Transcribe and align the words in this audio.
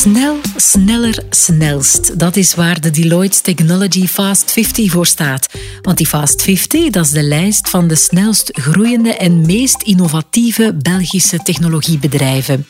Snel, 0.00 0.36
sneller, 0.56 1.24
snelst. 1.30 2.18
Dat 2.18 2.36
is 2.36 2.54
waar 2.54 2.80
de 2.80 2.90
Deloitte 2.90 3.40
Technology 3.40 4.06
Fast 4.06 4.52
50 4.52 4.90
voor 4.90 5.06
staat. 5.06 5.46
Want 5.82 5.96
die 5.96 6.06
Fast 6.06 6.42
50 6.42 6.90
dat 6.90 7.04
is 7.04 7.10
de 7.10 7.22
lijst 7.22 7.68
van 7.68 7.88
de 7.88 7.94
snelst 7.94 8.50
groeiende 8.52 9.14
en 9.14 9.46
meest 9.46 9.82
innovatieve 9.82 10.74
Belgische 10.82 11.38
technologiebedrijven. 11.38 12.66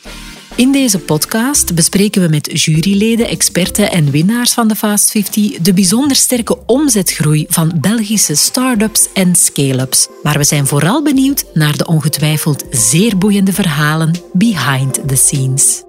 In 0.55 0.73
deze 0.73 0.99
podcast 0.99 1.75
bespreken 1.75 2.23
we 2.23 2.29
met 2.29 2.63
juryleden, 2.63 3.29
experten 3.29 3.91
en 3.91 4.11
winnaars 4.11 4.53
van 4.53 4.69
de 4.69 4.77
Fast 4.77 5.11
50 5.11 5.59
de 5.59 5.73
bijzonder 5.73 6.17
sterke 6.17 6.59
omzetgroei 6.67 7.47
van 7.49 7.73
Belgische 7.81 8.35
start-ups 8.35 9.09
en 9.15 9.35
scale-ups. 9.35 10.09
Maar 10.23 10.39
we 10.39 10.45
zijn 10.45 10.67
vooral 10.67 11.03
benieuwd 11.03 11.45
naar 11.55 11.77
de 11.77 11.87
ongetwijfeld 11.87 12.65
zeer 12.71 13.19
boeiende 13.19 13.53
verhalen 13.53 14.15
behind 14.33 15.09
the 15.09 15.17
scenes. 15.17 15.83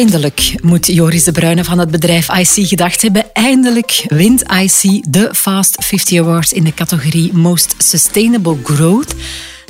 Eindelijk 0.00 0.54
moet 0.62 0.86
Joris 0.86 1.24
de 1.24 1.32
Bruyne 1.32 1.64
van 1.64 1.78
het 1.78 1.90
bedrijf 1.90 2.28
IC 2.28 2.66
gedacht 2.66 3.02
hebben. 3.02 3.34
Eindelijk 3.34 4.04
wint 4.08 4.42
IC 4.42 5.04
de 5.08 5.28
Fast 5.32 5.84
50 5.84 6.18
Awards 6.18 6.52
in 6.52 6.64
de 6.64 6.74
categorie 6.74 7.32
Most 7.32 7.74
Sustainable 7.78 8.56
Growth. 8.64 9.14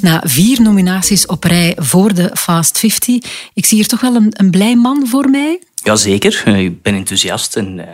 Na 0.00 0.22
vier 0.24 0.62
nominaties 0.62 1.26
op 1.26 1.44
rij 1.44 1.76
voor 1.76 2.14
de 2.14 2.30
Fast 2.34 2.78
50. 2.78 3.14
Ik 3.54 3.66
zie 3.66 3.76
hier 3.76 3.86
toch 3.86 4.00
wel 4.00 4.14
een, 4.14 4.28
een 4.30 4.50
blij 4.50 4.76
man 4.76 5.06
voor 5.06 5.30
mij. 5.30 5.62
Jazeker, 5.82 6.46
ik 6.46 6.82
ben 6.82 6.94
enthousiast 6.94 7.56
en 7.56 7.78
uh, 7.78 7.84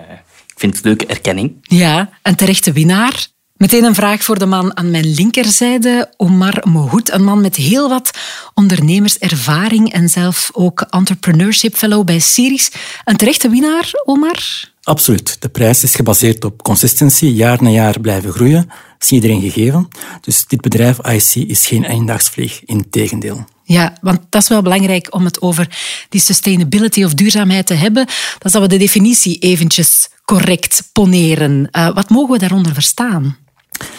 ik 0.47 0.55
vind 0.57 0.77
het 0.77 0.85
leuke 0.85 1.07
erkenning. 1.07 1.53
Ja, 1.63 2.11
een 2.23 2.35
terechte 2.35 2.73
winnaar. 2.73 3.27
Meteen 3.57 3.85
een 3.85 3.95
vraag 3.95 4.23
voor 4.23 4.39
de 4.39 4.47
man 4.47 4.77
aan 4.77 4.91
mijn 4.91 5.15
linkerzijde, 5.15 6.13
Omar 6.17 6.63
Mohoed. 6.69 7.13
Een 7.13 7.25
man 7.25 7.41
met 7.41 7.57
heel 7.57 7.89
wat 7.89 8.11
ondernemerservaring 8.55 9.93
en 9.93 10.09
zelf 10.09 10.51
ook 10.53 10.81
entrepreneurship 10.81 11.75
fellow 11.75 12.05
bij 12.05 12.19
Series. 12.19 12.71
Een 13.05 13.17
terechte 13.17 13.49
winnaar, 13.49 13.91
Omar? 14.05 14.71
Absoluut. 14.83 15.37
De 15.41 15.49
prijs 15.49 15.83
is 15.83 15.95
gebaseerd 15.95 16.45
op 16.45 16.63
consistency, 16.63 17.27
jaar 17.27 17.63
na 17.63 17.69
jaar 17.69 18.01
blijven 18.01 18.33
groeien. 18.33 18.67
Dat 18.67 18.77
is 19.01 19.11
iedereen 19.11 19.41
gegeven. 19.41 19.89
Dus 20.21 20.47
dit 20.47 20.61
bedrijf 20.61 20.99
IC 20.99 21.49
is 21.49 21.67
geen 21.67 21.85
einddagsvlieg, 21.85 22.61
in 22.65 22.91
tegendeel. 22.91 23.45
Ja, 23.65 23.97
want 24.01 24.21
dat 24.29 24.43
is 24.43 24.49
wel 24.49 24.63
belangrijk 24.63 25.15
om 25.15 25.25
het 25.25 25.41
over 25.41 25.77
die 26.09 26.21
sustainability 26.21 27.05
of 27.05 27.15
duurzaamheid 27.15 27.67
te 27.67 27.75
hebben. 27.75 28.07
Dat 28.07 28.45
is 28.45 28.53
dat 28.53 28.63
we 28.63 28.69
de 28.69 28.77
definitie 28.77 29.39
eventjes 29.39 30.09
correct 30.25 30.89
poneren. 30.93 31.69
Uh, 31.73 31.95
wat 31.95 32.11
mogen 32.11 32.33
we 32.33 32.39
daaronder 32.39 32.75
verstaan? 32.75 33.37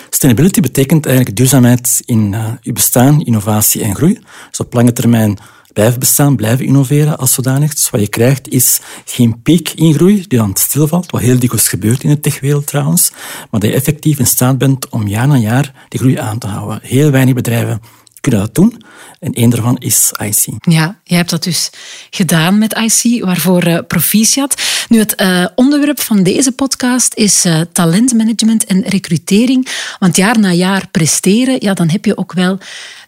Sustainability 0.09 0.61
betekent 0.61 1.05
eigenlijk 1.05 1.35
duurzaamheid 1.35 2.01
in 2.05 2.33
uh, 2.63 2.73
bestaan, 2.73 3.21
innovatie 3.21 3.83
en 3.83 3.95
groei. 3.95 4.19
Dus 4.49 4.59
op 4.59 4.73
lange 4.73 4.93
termijn 4.93 5.37
blijven 5.73 5.99
bestaan, 5.99 6.35
blijven 6.35 6.65
innoveren 6.65 7.17
als 7.17 7.33
zodanig. 7.33 7.73
Dus 7.73 7.89
wat 7.89 8.01
je 8.01 8.07
krijgt 8.07 8.49
is 8.49 8.79
geen 9.05 9.41
piek 9.41 9.69
in 9.69 9.93
groei 9.93 10.25
die 10.27 10.39
dan 10.39 10.55
stilvalt, 10.55 11.11
wat 11.11 11.21
heel 11.21 11.39
dikwijls 11.39 11.67
gebeurt 11.67 12.03
in 12.03 12.09
de 12.09 12.19
techwereld 12.19 12.67
trouwens, 12.67 13.11
maar 13.51 13.59
dat 13.59 13.69
je 13.69 13.75
effectief 13.75 14.19
in 14.19 14.27
staat 14.27 14.57
bent 14.57 14.89
om 14.89 15.07
jaar 15.07 15.27
na 15.27 15.35
jaar 15.35 15.85
die 15.89 15.99
groei 15.99 16.17
aan 16.17 16.37
te 16.37 16.47
houden. 16.47 16.79
Heel 16.81 17.11
weinig 17.11 17.33
bedrijven 17.33 17.81
kunnen 18.19 18.41
dat 18.41 18.55
doen. 18.55 18.81
En 19.19 19.33
één 19.33 19.49
daarvan 19.49 19.77
is 19.77 20.11
IC. 20.21 20.45
Ja, 20.59 20.99
jij 21.03 21.17
hebt 21.17 21.29
dat 21.29 21.43
dus 21.43 21.69
gedaan 22.09 22.57
met 22.57 22.73
IC, 22.73 23.23
waarvoor 23.23 23.67
uh, 23.67 23.79
proficiat. 23.87 24.61
Nu, 24.89 24.99
het 24.99 25.21
uh, 25.21 25.45
onderwerp 25.55 26.01
van 26.01 26.23
deze 26.23 26.51
podcast 26.51 27.13
is 27.13 27.45
uh, 27.45 27.61
talentmanagement 27.71 28.65
en 28.65 28.83
recrutering. 28.85 29.67
Want 29.99 30.15
jaar 30.15 30.39
na 30.39 30.51
jaar 30.51 30.87
presteren, 30.91 31.55
ja, 31.59 31.73
dan 31.73 31.89
heb 31.89 32.05
je 32.05 32.17
ook 32.17 32.33
wel 32.33 32.57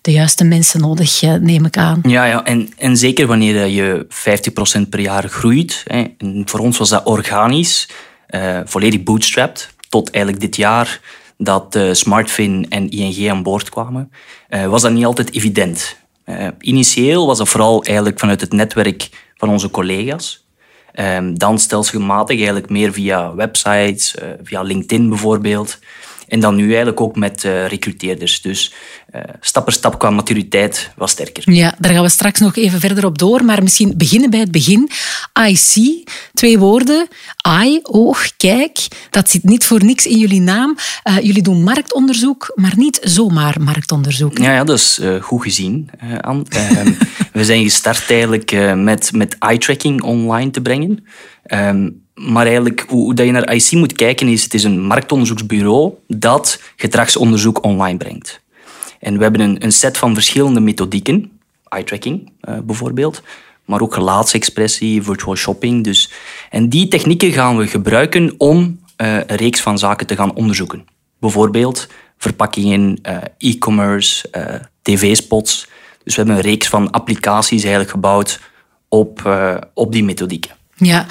de 0.02 0.12
juiste 0.12 0.44
mensen 0.44 0.82
nodig, 0.82 1.22
neem 1.22 1.66
ik 1.66 1.78
aan. 1.78 2.00
Ja, 2.04 2.26
ja 2.26 2.44
en, 2.44 2.74
en 2.78 2.98
zeker 2.98 3.28
wanneer 3.28 3.66
je 3.66 4.06
50% 4.86 4.90
per 4.90 5.00
jaar 5.00 5.30
groeit. 5.30 5.84
Hè, 5.88 6.04
en 6.18 6.44
voor 6.46 6.60
ons 6.60 6.78
was 6.78 6.90
dat 6.90 7.06
organisch, 7.06 7.90
volledig 8.66 9.04
bootstrapped. 9.04 9.70
Tot 9.90 10.10
eigenlijk 10.10 10.44
dit 10.44 10.56
jaar 10.56 11.00
dat 11.42 11.76
uh, 11.76 11.94
Smartfin 11.94 12.66
en 12.70 12.90
ING 12.90 13.30
aan 13.30 13.44
boord 13.44 13.70
kwamen, 13.70 14.12
uh, 14.50 14.66
was 14.66 14.82
dat 14.82 14.92
niet 14.92 15.06
altijd 15.06 15.34
evident. 15.36 15.98
Uh, 16.26 16.48
initieel 16.60 17.26
was 17.26 17.38
dat 17.38 17.50
vooral 17.50 17.84
eigenlijk 17.84 18.20
vanuit 18.20 18.42
het 18.42 18.54
netwerk 18.54 19.10
van 19.36 19.50
onze 19.50 19.70
collega's. 19.70 20.48
Ehm, 20.92 21.34
dan 21.34 21.60
stelselmatig 21.60 22.36
eigenlijk 22.36 22.70
meer 22.70 22.94
via 22.94 23.36
websites, 23.36 24.16
via 24.44 24.62
LinkedIn 24.62 25.10
bijvoorbeeld. 25.10 25.80
En 26.30 26.40
dan 26.40 26.56
nu 26.56 26.68
eigenlijk 26.68 27.02
ook 27.02 27.16
met 27.16 27.44
uh, 27.44 27.68
recruteerders. 27.68 28.42
Dus 28.42 28.74
uh, 29.16 29.22
stap 29.40 29.64
per 29.64 29.74
stap 29.74 30.00
qua 30.00 30.10
maturiteit 30.10 30.92
was 30.96 31.12
sterker. 31.12 31.54
Ja, 31.54 31.76
daar 31.80 31.94
gaan 31.94 32.04
we 32.04 32.10
straks 32.10 32.40
nog 32.40 32.56
even 32.56 32.80
verder 32.80 33.06
op 33.06 33.18
door. 33.18 33.46
Maar 33.46 33.64
misschien 33.64 33.94
beginnen 33.98 34.30
bij 34.30 34.40
het 34.40 34.52
begin. 34.52 34.90
IC, 35.48 36.04
twee 36.34 36.60
woorden. 36.60 37.08
I, 37.64 37.80
oog, 37.84 38.32
kijk. 38.38 38.88
Dat 39.10 39.30
zit 39.30 39.44
niet 39.44 39.66
voor 39.66 39.84
niks 39.84 40.06
in 40.06 40.18
jullie 40.18 40.42
naam. 40.42 40.78
Uh, 41.04 41.20
jullie 41.20 41.44
doen 41.44 41.64
marktonderzoek, 41.64 42.52
maar 42.56 42.74
niet 42.76 43.00
zomaar 43.02 43.62
marktonderzoek. 43.62 44.38
Ja, 44.38 44.54
ja 44.54 44.64
dat 44.64 44.78
is 44.78 45.02
goed 45.22 45.42
gezien, 45.42 45.90
Anne. 46.22 46.44
Ehm, 46.50 46.92
we 47.34 47.46
zijn 47.46 47.64
gestart 47.64 48.12
eigenlijk 48.12 48.76
met, 48.76 49.12
met 49.14 49.36
eye-tracking 49.40 50.02
online 50.02 50.52
te 50.52 50.62
brengen. 50.62 51.06
Um, 51.54 52.08
maar 52.20 52.46
eigenlijk, 52.46 52.86
hoe, 52.88 53.24
je 53.24 53.32
naar 53.32 53.54
IC 53.54 53.72
moet 53.72 53.94
kijken, 53.94 54.28
is 54.28 54.44
het 54.44 54.54
is 54.54 54.64
een 54.64 54.82
marktonderzoeksbureau 54.82 55.94
dat 56.08 56.62
gedragsonderzoek 56.76 57.64
online 57.64 57.98
brengt. 57.98 58.42
En 59.00 59.18
we 59.18 59.24
hebben 59.24 59.42
een, 59.42 59.64
een 59.64 59.72
set 59.72 59.98
van 59.98 60.14
verschillende 60.14 60.60
methodieken, 60.60 61.32
eye-tracking 61.68 62.32
uh, 62.50 62.58
bijvoorbeeld, 62.64 63.22
maar 63.66 63.82
ook 63.82 63.94
gelaatsexpressie, 63.94 65.04
virtual 65.04 65.36
shopping. 65.36 65.84
Dus. 65.84 66.12
En 66.50 66.70
die 66.70 66.88
technieken 66.88 67.32
gaan 67.32 67.58
we 67.58 67.68
gebruiken 67.68 68.34
om 68.38 68.80
uh, 68.98 69.16
een 69.16 69.36
reeks 69.36 69.62
van 69.62 69.78
zaken 69.78 70.08
te 70.08 70.16
gaan 70.16 70.36
onderzoeken. 70.36 70.88
Bijvoorbeeld 71.20 71.88
verpakkingen, 72.18 73.00
uh, 73.04 73.18
e-commerce, 73.38 74.30
tv-spots. 74.82 75.68
Dus 76.04 76.16
we 76.16 76.22
hebben 76.22 76.36
een 76.36 76.50
reeks 76.50 76.68
van 76.68 76.92
applicaties 76.92 77.62
eigenlijk 77.62 77.92
gebouwd 77.92 78.40
op, 78.88 79.40
op 79.74 79.92
die 79.92 80.04
methodieken. 80.04 80.59
Ja, 80.80 81.06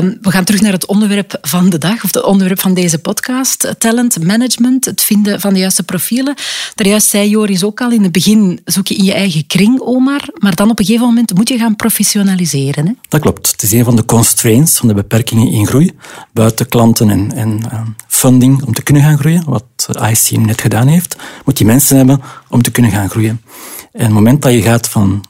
um, 0.00 0.18
we 0.20 0.30
gaan 0.30 0.44
terug 0.44 0.60
naar 0.60 0.72
het 0.72 0.86
onderwerp 0.86 1.38
van 1.42 1.70
de 1.70 1.78
dag, 1.78 1.94
of 1.94 2.14
het 2.14 2.22
onderwerp 2.22 2.60
van 2.60 2.74
deze 2.74 2.98
podcast. 2.98 3.74
Talent 3.78 4.24
management, 4.24 4.84
het 4.84 5.02
vinden 5.02 5.40
van 5.40 5.52
de 5.52 5.58
juiste 5.58 5.82
profielen. 5.82 6.34
Daarjuist 6.74 7.08
zei 7.08 7.28
Joris 7.28 7.64
ook 7.64 7.80
al, 7.80 7.90
in 7.90 8.02
het 8.02 8.12
begin 8.12 8.60
zoek 8.64 8.86
je 8.86 8.94
in 8.94 9.04
je 9.04 9.12
eigen 9.12 9.46
kring, 9.46 9.80
Omar, 9.80 10.20
maar 10.34 10.54
dan 10.54 10.70
op 10.70 10.78
een 10.78 10.84
gegeven 10.84 11.06
moment 11.06 11.34
moet 11.34 11.48
je 11.48 11.58
gaan 11.58 11.76
professionaliseren. 11.76 12.86
Hè? 12.86 12.92
Dat 13.08 13.20
klopt. 13.20 13.50
Het 13.50 13.62
is 13.62 13.72
een 13.72 13.84
van 13.84 13.96
de 13.96 14.04
constraints, 14.04 14.78
van 14.78 14.88
de 14.88 14.94
beperkingen 14.94 15.52
in 15.52 15.66
groei. 15.66 15.92
Buiten 16.32 16.68
klanten 16.68 17.10
en, 17.10 17.32
en 17.32 17.60
uh, 17.72 17.80
funding 18.08 18.62
om 18.62 18.74
te 18.74 18.82
kunnen 18.82 19.02
gaan 19.02 19.18
groeien, 19.18 19.44
wat 19.46 19.88
IC 20.10 20.38
net 20.38 20.60
gedaan 20.60 20.86
heeft, 20.86 21.16
moet 21.44 21.58
je 21.58 21.64
mensen 21.64 21.96
hebben 21.96 22.22
om 22.48 22.62
te 22.62 22.70
kunnen 22.70 22.90
gaan 22.90 23.10
groeien. 23.10 23.42
En 23.92 24.04
het 24.04 24.12
moment 24.12 24.42
dat 24.42 24.52
je 24.52 24.62
gaat 24.62 24.88
van 24.88 25.24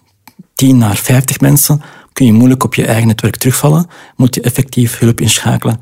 10 0.55 0.79
naar 0.79 0.97
50 0.97 1.41
mensen, 1.41 1.83
kun 2.15 2.27
je 2.27 2.33
moeilijk 2.33 2.65
op 2.65 2.75
je 2.75 2.87
eigen 2.87 3.07
netwerk 3.07 3.37
terugvallen. 3.37 3.87
Moet 4.17 4.35
je 4.35 4.41
effectief 4.41 4.99
hulp 4.99 5.21
inschakelen 5.21 5.81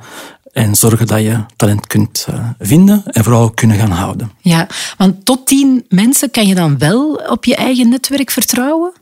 en 0.52 0.74
zorgen 0.74 1.06
dat 1.06 1.20
je 1.20 1.44
talent 1.56 1.86
kunt 1.86 2.26
uh, 2.30 2.48
vinden 2.58 3.02
en 3.06 3.24
vooral 3.24 3.50
kunnen 3.50 3.76
gaan 3.76 3.90
houden. 3.90 4.32
Ja, 4.40 4.68
want 4.96 5.24
tot 5.24 5.46
tien 5.46 5.84
mensen 5.88 6.30
kan 6.30 6.46
je 6.46 6.54
dan 6.54 6.78
wel 6.78 7.20
op 7.28 7.44
je 7.44 7.56
eigen 7.56 7.88
netwerk 7.88 8.30
vertrouwen? 8.30 8.92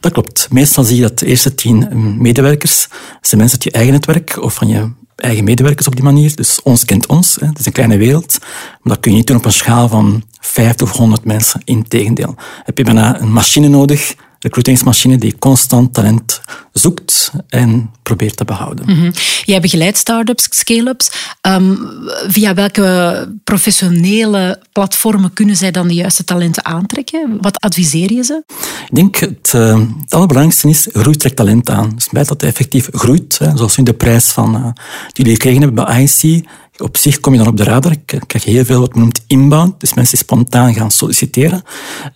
Dat 0.00 0.12
klopt. 0.12 0.48
Meestal 0.50 0.84
zie 0.84 0.96
je 0.96 1.02
dat 1.02 1.18
de 1.18 1.26
eerste 1.26 1.54
tien 1.54 1.88
medewerkers 2.18 2.88
zijn 3.20 3.40
mensen 3.40 3.58
uit 3.58 3.64
je 3.64 3.70
eigen 3.70 3.92
netwerk 3.92 4.42
of 4.42 4.54
van 4.54 4.68
je 4.68 4.90
eigen 5.16 5.44
medewerkers 5.44 5.86
op 5.86 5.94
die 5.94 6.04
manier. 6.04 6.36
Dus 6.36 6.62
ons 6.62 6.84
kent 6.84 7.06
ons. 7.06 7.36
Hè. 7.40 7.46
Het 7.46 7.58
is 7.58 7.66
een 7.66 7.72
kleine 7.72 7.96
wereld. 7.96 8.38
Maar 8.82 8.92
dat 8.94 9.00
kun 9.00 9.10
je 9.10 9.16
niet 9.16 9.26
doen 9.26 9.36
op 9.36 9.44
een 9.44 9.52
schaal 9.52 9.88
van 9.88 10.22
50 10.40 10.90
of 10.90 10.96
100 10.96 11.24
mensen. 11.24 11.60
Integendeel. 11.64 12.34
Heb 12.64 12.78
je 12.78 12.84
bijna 12.84 13.20
een 13.20 13.32
machine 13.32 13.68
nodig 13.68 14.14
recruitingsmachine 14.38 15.18
die 15.18 15.38
constant 15.38 15.94
talent 15.94 16.40
zoekt 16.72 17.32
en 17.48 17.90
probeert 18.02 18.36
te 18.36 18.44
behouden. 18.44 18.84
Mm 18.86 18.94
-hmm. 18.94 19.12
Jij 19.44 19.60
begeleidt 19.60 19.98
start-ups, 19.98 20.46
scale-ups. 20.50 21.10
Um, 21.42 21.78
via 22.26 22.54
welke 22.54 23.28
professionele 23.44 24.62
platformen 24.72 25.32
kunnen 25.32 25.56
zij 25.56 25.70
dan 25.70 25.88
de 25.88 25.94
juiste 25.94 26.24
talenten 26.24 26.64
aantrekken? 26.64 27.38
Wat 27.40 27.60
adviseer 27.60 28.12
je 28.12 28.22
ze? 28.22 28.42
Ik 28.88 28.94
denk 28.94 29.16
het, 29.16 29.52
uh, 29.56 29.80
het 30.00 30.14
allerbelangrijkste 30.14 30.68
is, 30.68 30.88
groei 30.92 31.16
trekt 31.16 31.36
talent 31.36 31.70
aan. 31.70 31.92
Dus 31.94 32.08
bij 32.08 32.22
dat 32.22 32.30
het 32.30 32.42
effectief 32.42 32.88
groeit, 32.92 33.38
hè, 33.38 33.56
zoals 33.56 33.76
nu 33.76 33.84
de 33.84 33.94
prijs 33.94 34.28
van, 34.28 34.54
uh, 34.54 34.62
die 34.62 34.72
jullie 35.12 35.32
gekregen 35.32 35.62
hebben 35.62 35.84
bij 35.84 36.02
IC, 36.02 36.46
op 36.78 36.96
zich 36.96 37.20
kom 37.20 37.32
je 37.32 37.38
dan 37.38 37.48
op 37.48 37.56
de 37.56 37.64
radar. 37.64 37.92
Ik 37.92 38.22
krijg 38.26 38.44
heel 38.44 38.64
veel 38.64 38.80
wat 38.80 38.94
men 38.94 39.02
noemt 39.02 39.24
inbound, 39.26 39.80
dus 39.80 39.94
mensen 39.94 40.18
spontaan 40.18 40.74
gaan 40.74 40.90
solliciteren. 40.90 41.62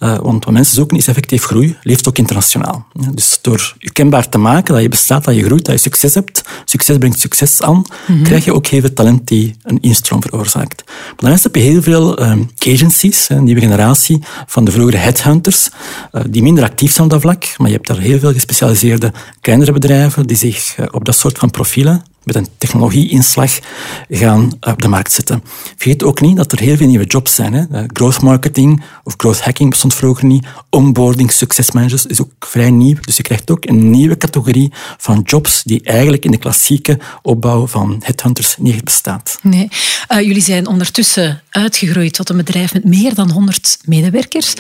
Uh, 0.01 0.19
want 0.19 0.45
wat 0.45 0.55
mensen 0.55 0.75
zoeken 0.75 0.97
is 0.97 1.07
effectief 1.07 1.45
groei, 1.45 1.77
leeft 1.83 2.09
ook 2.09 2.19
internationaal. 2.19 2.87
Dus 3.15 3.39
door 3.43 3.75
je 3.79 3.93
kenbaar 3.93 4.29
te 4.29 4.39
maken 4.39 4.75
dat 4.75 4.83
je 4.83 4.89
bestaat, 4.89 5.25
dat 5.25 5.35
je 5.35 5.45
groeit, 5.45 5.65
dat 5.65 5.75
je 5.75 5.81
succes 5.81 6.15
hebt, 6.15 6.43
succes 6.65 6.99
brengt 6.99 7.21
succes 7.21 7.63
aan, 7.63 7.85
mhm. 8.07 8.23
krijg 8.23 8.45
je 8.45 8.55
ook 8.55 8.67
heel 8.67 8.81
veel 8.81 8.93
talent 8.93 9.29
die 9.29 9.57
een 9.63 9.81
instroom 9.81 10.23
veroorzaakt. 10.23 10.83
Maar 10.87 11.15
daarnaast 11.17 11.43
heb 11.43 11.55
je 11.55 11.61
heel 11.61 11.83
veel 11.83 12.23
um, 12.23 12.51
agencies, 12.59 13.29
een 13.29 13.45
nieuwe 13.45 13.61
generatie 13.61 14.23
van 14.47 14.65
de 14.65 14.71
vroegere 14.71 14.97
headhunters, 14.97 15.69
uh, 16.13 16.23
die 16.29 16.43
minder 16.43 16.65
actief 16.65 16.93
zijn 16.93 17.05
op 17.05 17.13
dat 17.13 17.21
vlak, 17.21 17.55
maar 17.57 17.69
je 17.69 17.75
hebt 17.75 17.87
daar 17.87 17.99
heel 17.99 18.19
veel 18.19 18.33
gespecialiseerde 18.33 19.13
kleinere 19.41 19.73
bedrijven 19.73 20.27
die 20.27 20.37
zich 20.37 20.79
uh, 20.79 20.87
op 20.91 21.05
dat 21.05 21.17
soort 21.17 21.39
van 21.39 21.51
profielen 21.51 22.05
met 22.25 22.35
een 22.35 22.49
technologieinslag 22.59 23.59
gaan 24.09 24.53
op 24.61 24.83
de 24.83 24.89
markt 24.89 25.13
zetten. 25.13 25.43
Vergeet 25.77 26.03
ook 26.03 26.21
niet 26.21 26.37
dat 26.37 26.53
er 26.53 26.61
heel 26.61 26.77
veel 26.77 26.87
nieuwe 26.87 27.05
jobs 27.05 27.35
zijn. 27.35 27.53
Hè. 27.53 27.65
Eh, 27.71 27.85
growth 27.87 28.21
marketing 28.21 28.83
of 29.05 29.15
growth 29.17 29.41
hacking 29.41 29.71
bestond 29.71 29.95
vroeger 29.95 30.25
niet. 30.25 30.47
Onboarding 30.71 31.33
succesmanagers 31.33 32.07
is 32.07 32.21
ook 32.21 32.31
vrij 32.41 32.71
nieuw. 32.71 32.97
Dus 33.01 33.17
je 33.17 33.23
krijgt 33.23 33.51
ook 33.51 33.65
een 33.65 33.91
nieuwe 33.91 34.17
categorie 34.17 34.73
van 34.99 35.21
jobs 35.25 35.63
die 35.63 35.83
eigenlijk 35.83 36.25
in 36.25 36.31
de 36.31 36.37
klassieke 36.37 36.99
opbouw 37.23 37.67
van 37.67 38.01
headhunters 38.05 38.57
niet 38.59 38.85
bestaat. 38.85 39.39
Nee. 39.43 39.69
Uh, 40.13 40.21
jullie 40.21 40.43
zijn 40.43 40.67
ondertussen 40.67 41.43
uitgegroeid 41.51 42.15
tot 42.15 42.29
een 42.29 42.37
bedrijf 42.37 42.73
met 42.73 42.85
meer 42.85 43.15
dan 43.15 43.31
100 43.31 43.79
medewerkers. 43.85 44.55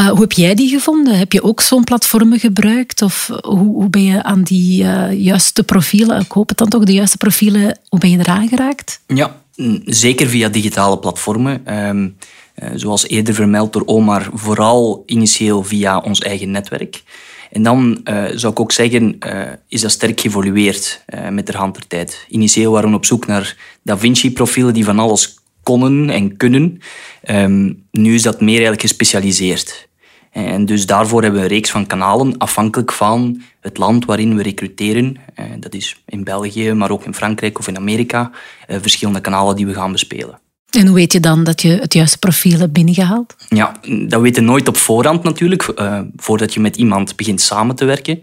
Uh, 0.00 0.08
hoe 0.08 0.20
heb 0.20 0.32
jij 0.32 0.54
die 0.54 0.68
gevonden? 0.68 1.18
Heb 1.18 1.32
je 1.32 1.42
ook 1.42 1.60
zo'n 1.60 1.84
platformen 1.84 2.38
gebruikt? 2.38 3.02
Of 3.02 3.30
hoe, 3.40 3.58
hoe 3.58 3.88
ben 3.88 4.04
je 4.04 4.22
aan 4.22 4.42
die 4.42 4.84
juiste 5.16 5.62
profielen, 5.62 6.20
ik 6.20 6.32
hoop 6.32 6.48
het 6.48 6.58
dan 6.58 6.68
toch, 6.68 6.84
de 6.84 6.92
juiste 6.92 7.03
profielen, 7.18 7.78
hoe 7.88 7.98
ben 8.00 8.10
je 8.10 8.18
eraan 8.18 8.48
geraakt? 8.48 9.00
Ja, 9.06 9.40
zeker 9.84 10.28
via 10.28 10.48
digitale 10.48 10.98
platformen. 10.98 11.66
Ehm, 11.66 12.08
eh, 12.54 12.68
zoals 12.74 13.08
eerder 13.08 13.34
vermeld 13.34 13.72
door 13.72 13.82
Omar, 13.86 14.28
vooral 14.32 15.02
initieel 15.06 15.62
via 15.62 15.98
ons 15.98 16.20
eigen 16.20 16.50
netwerk. 16.50 17.02
En 17.50 17.62
dan 17.62 18.00
uh, 18.04 18.24
zou 18.34 18.52
ik 18.52 18.60
ook 18.60 18.72
zeggen, 18.72 19.16
uh, 19.26 19.42
is 19.68 19.80
dat 19.80 19.90
sterk 19.90 20.20
geëvolueerd 20.20 21.04
met 21.30 21.46
de 21.46 21.56
hand 21.56 21.74
der 21.74 21.86
tijd. 21.86 22.26
Initieel 22.28 22.72
waren 22.72 22.90
we 22.90 22.96
op 22.96 23.04
zoek 23.04 23.26
naar 23.26 23.56
Da 23.82 23.98
Vinci-profielen 23.98 24.74
die 24.74 24.84
van 24.84 24.98
alles 24.98 25.38
konden 25.62 26.10
en 26.10 26.36
kunnen. 26.36 26.78
Ehm, 27.22 27.72
nu 27.90 28.14
is 28.14 28.22
dat 28.22 28.40
meer 28.40 28.50
eigenlijk 28.50 28.80
gespecialiseerd. 28.80 29.88
En 30.34 30.66
dus 30.66 30.86
daarvoor 30.86 31.22
hebben 31.22 31.40
we 31.40 31.46
een 31.46 31.52
reeks 31.52 31.70
van 31.70 31.86
kanalen, 31.86 32.38
afhankelijk 32.38 32.92
van 32.92 33.42
het 33.60 33.78
land 33.78 34.04
waarin 34.04 34.36
we 34.36 34.42
recruteren. 34.42 35.16
Eh, 35.34 35.44
dat 35.58 35.74
is 35.74 36.02
in 36.06 36.24
België, 36.24 36.72
maar 36.72 36.90
ook 36.90 37.04
in 37.04 37.14
Frankrijk 37.14 37.58
of 37.58 37.68
in 37.68 37.76
Amerika. 37.76 38.30
Eh, 38.66 38.76
verschillende 38.80 39.20
kanalen 39.20 39.56
die 39.56 39.66
we 39.66 39.74
gaan 39.74 39.92
bespelen. 39.92 40.38
En 40.70 40.86
hoe 40.86 40.94
weet 40.94 41.12
je 41.12 41.20
dan 41.20 41.44
dat 41.44 41.62
je 41.62 41.68
het 41.68 41.92
juiste 41.92 42.18
profiel 42.18 42.58
hebt 42.58 42.72
binnengehaald? 42.72 43.34
Ja, 43.48 43.76
dat 44.06 44.20
weet 44.20 44.36
je 44.36 44.40
nooit 44.40 44.68
op 44.68 44.76
voorhand 44.76 45.22
natuurlijk, 45.22 45.72
uh, 45.76 46.00
voordat 46.16 46.54
je 46.54 46.60
met 46.60 46.76
iemand 46.76 47.16
begint 47.16 47.40
samen 47.40 47.76
te 47.76 47.84
werken. 47.84 48.22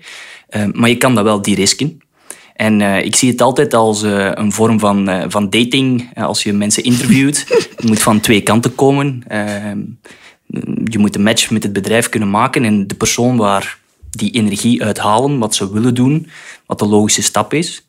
maar 0.74 0.90
je 0.90 0.98
kan 0.98 1.16
dat 1.16 1.24
wel 1.24 1.42
die 1.42 1.56
risken. 1.56 2.02
En 2.56 2.82
ik 2.82 3.16
zie 3.16 3.32
het 3.32 3.42
altijd 3.42 3.74
als 3.74 4.02
een 4.02 4.52
vorm 4.52 4.80
van, 4.80 5.26
van 5.28 5.50
dating. 5.50 6.10
als 6.16 6.44
je 6.44 6.54
mensen 6.54 6.84
interviewt, 6.84 7.46
het 7.76 7.84
moet 7.84 8.02
van 8.02 8.20
twee 8.20 8.42
kanten 8.42 8.76
komen 8.76 9.24
je 10.94 11.00
moet 11.00 11.16
een 11.16 11.24
match 11.24 11.50
met 11.50 11.64
het 11.64 11.74
bedrijf 11.74 12.10
kunnen 12.10 12.30
maken 12.30 12.66
en 12.66 12.88
de 12.88 12.96
persoon 12.96 13.38
waar 13.38 13.80
die 14.10 14.32
energie 14.32 14.84
uithalen, 14.84 15.40
wat 15.40 15.56
ze 15.56 15.74
willen 15.74 15.96
doen, 15.96 16.28
wat 16.66 16.80
de 16.80 16.86
logische 16.86 17.22
stap 17.22 17.54
is. 17.54 17.88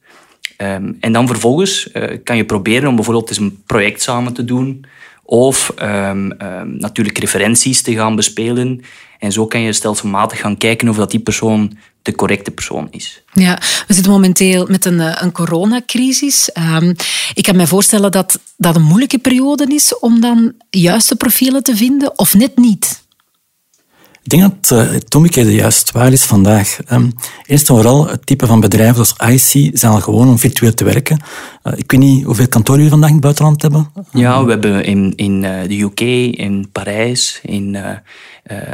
Ehm, 0.57 0.93
en 1.01 1.13
dan 1.13 1.27
vervolgens 1.27 1.89
uh, 1.93 2.19
kan 2.25 2.37
je 2.37 2.45
proberen 2.45 2.89
om 2.89 2.95
bijvoorbeeld 2.95 3.29
eens 3.29 3.39
een 3.39 3.63
project 3.67 4.03
samen 4.03 4.33
te 4.33 4.45
doen 4.45 4.85
of 5.25 5.75
um, 5.83 6.33
um, 6.43 6.77
natuurlijk 6.79 7.19
referenties 7.19 7.83
te 7.83 7.95
gaan 7.95 8.17
bespelen. 8.17 8.81
En 9.19 9.33
zo 9.33 9.47
kan 9.47 9.61
je 9.61 9.73
stelselmatig 9.73 10.41
gaan 10.41 10.57
kijken 10.57 10.89
of 10.89 10.97
dat 10.97 11.11
die 11.11 11.21
persoon 11.21 11.79
de 12.03 12.15
correcte 12.15 12.51
persoon 12.51 12.89
is. 12.91 13.23
Ja, 13.33 13.61
we 13.87 13.95
zitten 13.95 14.13
momenteel 14.13 14.67
met 14.67 14.85
een, 14.85 15.01
eh, 15.01 15.23
een 15.23 15.33
coronacrisis. 15.33 16.51
Um, 16.75 16.95
ik 17.35 17.43
kan 17.43 17.57
me 17.57 17.67
voorstellen 17.67 18.11
dat 18.11 18.39
dat 18.57 18.77
een 18.77 18.83
moeilijke 18.83 19.19
periode 19.19 19.75
is 19.75 19.99
om 19.99 20.21
dan 20.21 20.53
juiste 20.71 21.17
profielen 21.17 21.63
te 21.63 21.77
vinden, 21.77 22.19
of 22.19 22.35
net 22.35 22.57
niet. 22.57 23.01
Ik 24.23 24.31
denk 24.31 24.43
dat 24.43 24.79
uh, 24.79 24.93
het 24.93 25.15
omgekeerde 25.15 25.55
juist 25.55 25.91
waar 25.91 26.13
is 26.13 26.25
vandaag. 26.25 26.79
Um, 26.91 27.13
eerst 27.47 27.69
en 27.69 27.75
vooral, 27.75 28.09
het 28.09 28.27
type 28.27 28.47
van 28.47 28.61
bedrijven 28.61 29.07
zoals 29.07 29.33
IC 29.33 29.79
zijn 29.79 29.93
al 29.93 30.01
gewoon 30.01 30.29
om 30.29 30.39
virtueel 30.39 30.75
te 30.75 30.85
werken. 30.85 31.21
Uh, 31.65 31.73
ik 31.77 31.91
weet 31.91 32.01
niet 32.01 32.25
hoeveel 32.25 32.49
kantoren 32.49 32.83
jullie 32.83 32.91
vandaag 32.91 33.09
in 33.09 33.15
het 33.15 33.25
buitenland 33.25 33.63
hebben. 33.63 33.91
Ja, 34.13 34.45
we 34.45 34.51
hebben 34.51 34.85
in, 34.85 35.13
in 35.17 35.41
de 35.41 35.81
UK, 35.81 36.01
in 36.39 36.69
Parijs, 36.73 37.41
in 37.43 37.77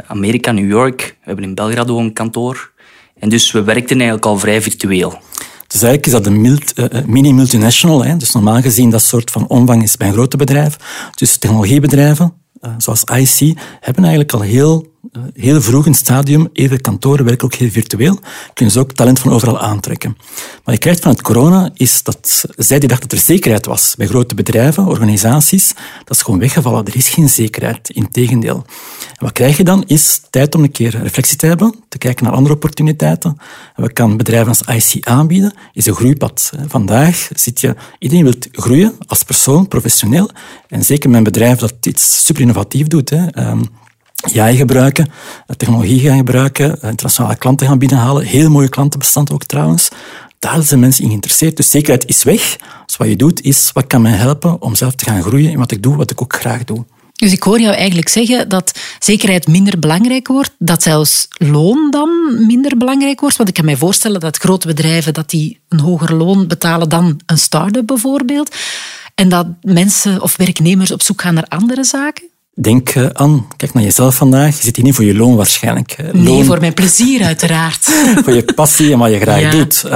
Amerika, 0.07 0.51
New 0.51 0.69
York. 0.69 0.97
We 1.01 1.25
hebben 1.25 1.43
in 1.43 1.55
Belgrado 1.55 1.99
een 1.99 2.13
kantoor. 2.13 2.71
En 3.19 3.29
dus 3.29 3.51
we 3.51 3.63
werkten 3.63 3.95
eigenlijk 3.95 4.25
al 4.25 4.39
vrij 4.39 4.61
virtueel. 4.61 5.17
Dus 5.67 5.81
eigenlijk 5.81 6.05
is 6.05 6.11
dat 6.11 6.25
een 6.25 6.45
uh, 6.45 7.05
mini-multinational. 7.05 8.05
Hè? 8.05 8.17
Dus 8.17 8.31
normaal 8.31 8.61
gezien 8.61 8.89
dat 8.89 9.01
soort 9.01 9.31
van 9.31 9.47
omvang 9.47 9.83
is 9.83 9.97
bij 9.97 10.07
een 10.07 10.13
grote 10.13 10.37
bedrijf. 10.37 10.75
Dus 11.15 11.37
technologiebedrijven, 11.37 12.33
uh, 12.61 12.71
zoals 12.77 13.03
IC, 13.03 13.57
hebben 13.79 14.03
eigenlijk 14.03 14.33
al 14.33 14.41
heel 14.41 14.81
eh, 14.81 14.89
heel 15.33 15.61
vroeg 15.61 15.85
in 15.85 15.93
stadium, 15.93 16.49
even 16.53 16.81
kantoren 16.81 17.25
werken 17.25 17.45
ook 17.45 17.53
heel 17.53 17.69
virtueel, 17.69 18.19
kunnen 18.53 18.73
ze 18.73 18.79
ook 18.79 18.91
talent 18.91 19.19
van 19.19 19.31
overal 19.31 19.59
aantrekken. 19.59 20.17
Wat 20.63 20.73
je 20.73 20.79
krijgt 20.79 21.01
van 21.01 21.11
het 21.11 21.21
corona 21.21 21.69
is 21.73 22.03
dat 22.03 22.45
zij 22.55 22.79
die 22.79 22.87
dachten 22.87 23.09
dat 23.09 23.19
er 23.19 23.25
zekerheid 23.25 23.65
was 23.65 23.95
bij 23.97 24.07
grote 24.07 24.35
bedrijven, 24.35 24.85
organisaties, 24.85 25.73
dat 26.03 26.15
is 26.15 26.21
gewoon 26.21 26.39
weggevallen. 26.39 26.85
Er 26.85 26.95
is 26.95 27.09
geen 27.09 27.29
zekerheid, 27.29 27.89
integendeel. 27.89 28.65
En 29.09 29.25
wat 29.25 29.31
krijg 29.31 29.57
je 29.57 29.63
dan 29.63 29.83
is 29.87 30.21
tijd 30.29 30.55
om 30.55 30.63
een 30.63 30.71
keer 30.71 31.01
reflectie 31.01 31.37
te 31.37 31.45
hebben, 31.45 31.75
te 31.87 31.97
kijken 31.97 32.25
naar 32.25 32.33
andere 32.33 32.55
opportuniteiten. 32.55 33.37
En 33.75 33.81
wat 33.81 33.93
kan 33.93 34.17
bedrijven 34.17 34.47
als 34.47 34.93
IC 34.93 35.07
aanbieden, 35.07 35.53
is 35.73 35.85
een 35.85 35.95
groeipad. 35.95 36.51
Vandaag 36.67 37.29
zit 37.35 37.61
je, 37.61 37.75
iedereen 37.99 38.23
wil 38.23 38.33
groeien 38.51 38.95
als 39.07 39.23
persoon, 39.23 39.67
professioneel, 39.67 40.29
en 40.67 40.85
zeker 40.85 41.13
een 41.13 41.23
bedrijf 41.23 41.59
dat 41.59 41.73
iets 41.81 42.25
super 42.25 42.41
innovatief 42.41 42.87
doet. 42.87 43.09
Hè. 43.09 43.27
Ehm, 43.27 43.61
jij 44.25 44.55
gebruiken, 44.55 45.07
eh, 45.47 45.55
technologie 45.55 45.99
gaan 45.99 46.17
gebruiken, 46.17 46.81
eh, 46.81 46.89
internationale 46.89 47.35
klanten 47.35 47.67
gaan 47.67 47.79
binnenhalen. 47.79 48.25
Heel 48.25 48.49
mooie 48.49 48.69
klantenbestand 48.69 49.31
ook 49.31 49.43
trouwens. 49.43 49.89
Daar 50.39 50.61
zijn 50.61 50.79
mensen 50.79 51.03
in 51.03 51.09
geïnteresseerd. 51.09 51.57
Dus 51.57 51.69
zekerheid 51.69 52.07
is 52.07 52.23
weg. 52.23 52.57
Dus 52.85 52.97
wat 52.97 53.07
je 53.07 53.15
doet 53.15 53.41
is, 53.41 53.69
wat 53.73 53.87
kan 53.87 54.01
mij 54.01 54.11
helpen 54.11 54.61
om 54.61 54.75
zelf 54.75 54.95
te 54.95 55.05
gaan 55.05 55.21
groeien 55.21 55.51
in 55.51 55.57
wat 55.57 55.71
ik 55.71 55.83
doe, 55.83 55.95
wat 55.95 56.11
ik 56.11 56.21
ook 56.21 56.35
graag 56.35 56.63
doe. 56.63 56.85
Dus 57.19 57.31
ik 57.31 57.43
hoor 57.43 57.59
jou 57.59 57.75
eigenlijk 57.75 58.09
zeggen 58.09 58.49
dat 58.49 58.79
zekerheid 58.99 59.47
minder 59.47 59.79
belangrijk 59.79 60.27
wordt, 60.27 60.51
dat 60.57 60.83
zelfs 60.83 61.27
loon 61.37 61.91
dan 61.91 62.09
minder 62.47 62.77
belangrijk 62.77 63.19
wordt. 63.19 63.35
Want 63.35 63.49
ik 63.49 63.55
kan 63.55 63.65
mij 63.65 63.77
voorstellen 63.77 64.19
dat 64.19 64.37
grote 64.37 64.67
bedrijven 64.67 65.13
dat 65.13 65.29
die 65.29 65.59
een 65.69 65.79
hoger 65.79 66.15
loon 66.15 66.47
betalen 66.47 66.89
dan 66.89 67.19
een 67.25 67.37
start-up 67.37 67.87
bijvoorbeeld. 67.87 68.55
En 69.15 69.29
dat 69.29 69.47
mensen 69.61 70.21
of 70.21 70.37
werknemers 70.37 70.91
op 70.91 71.01
zoek 71.01 71.21
gaan 71.21 71.33
naar 71.33 71.47
andere 71.47 71.83
zaken. 71.83 72.28
Denk 72.61 72.89
eh, 72.89 73.05
aan, 73.05 73.47
kijk 73.55 73.73
naar 73.73 73.83
jezelf 73.83 74.15
vandaag. 74.15 74.57
Je 74.57 74.63
zit 74.63 74.75
hier 74.75 74.85
niet 74.85 74.95
voor 74.95 75.05
je 75.05 75.15
loon 75.15 75.35
waarschijnlijk. 75.35 75.95
Loon, 76.11 76.23
nee, 76.23 76.43
voor 76.43 76.59
mijn 76.59 76.73
plezier 76.73 77.23
uiteraard. 77.23 77.85
voor 78.23 78.33
je 78.33 78.53
passie 78.55 78.91
en 78.91 78.99
wat 78.99 79.11
je 79.11 79.19
graag 79.19 79.51
doet. 79.51 79.83
Uh, 79.85 79.91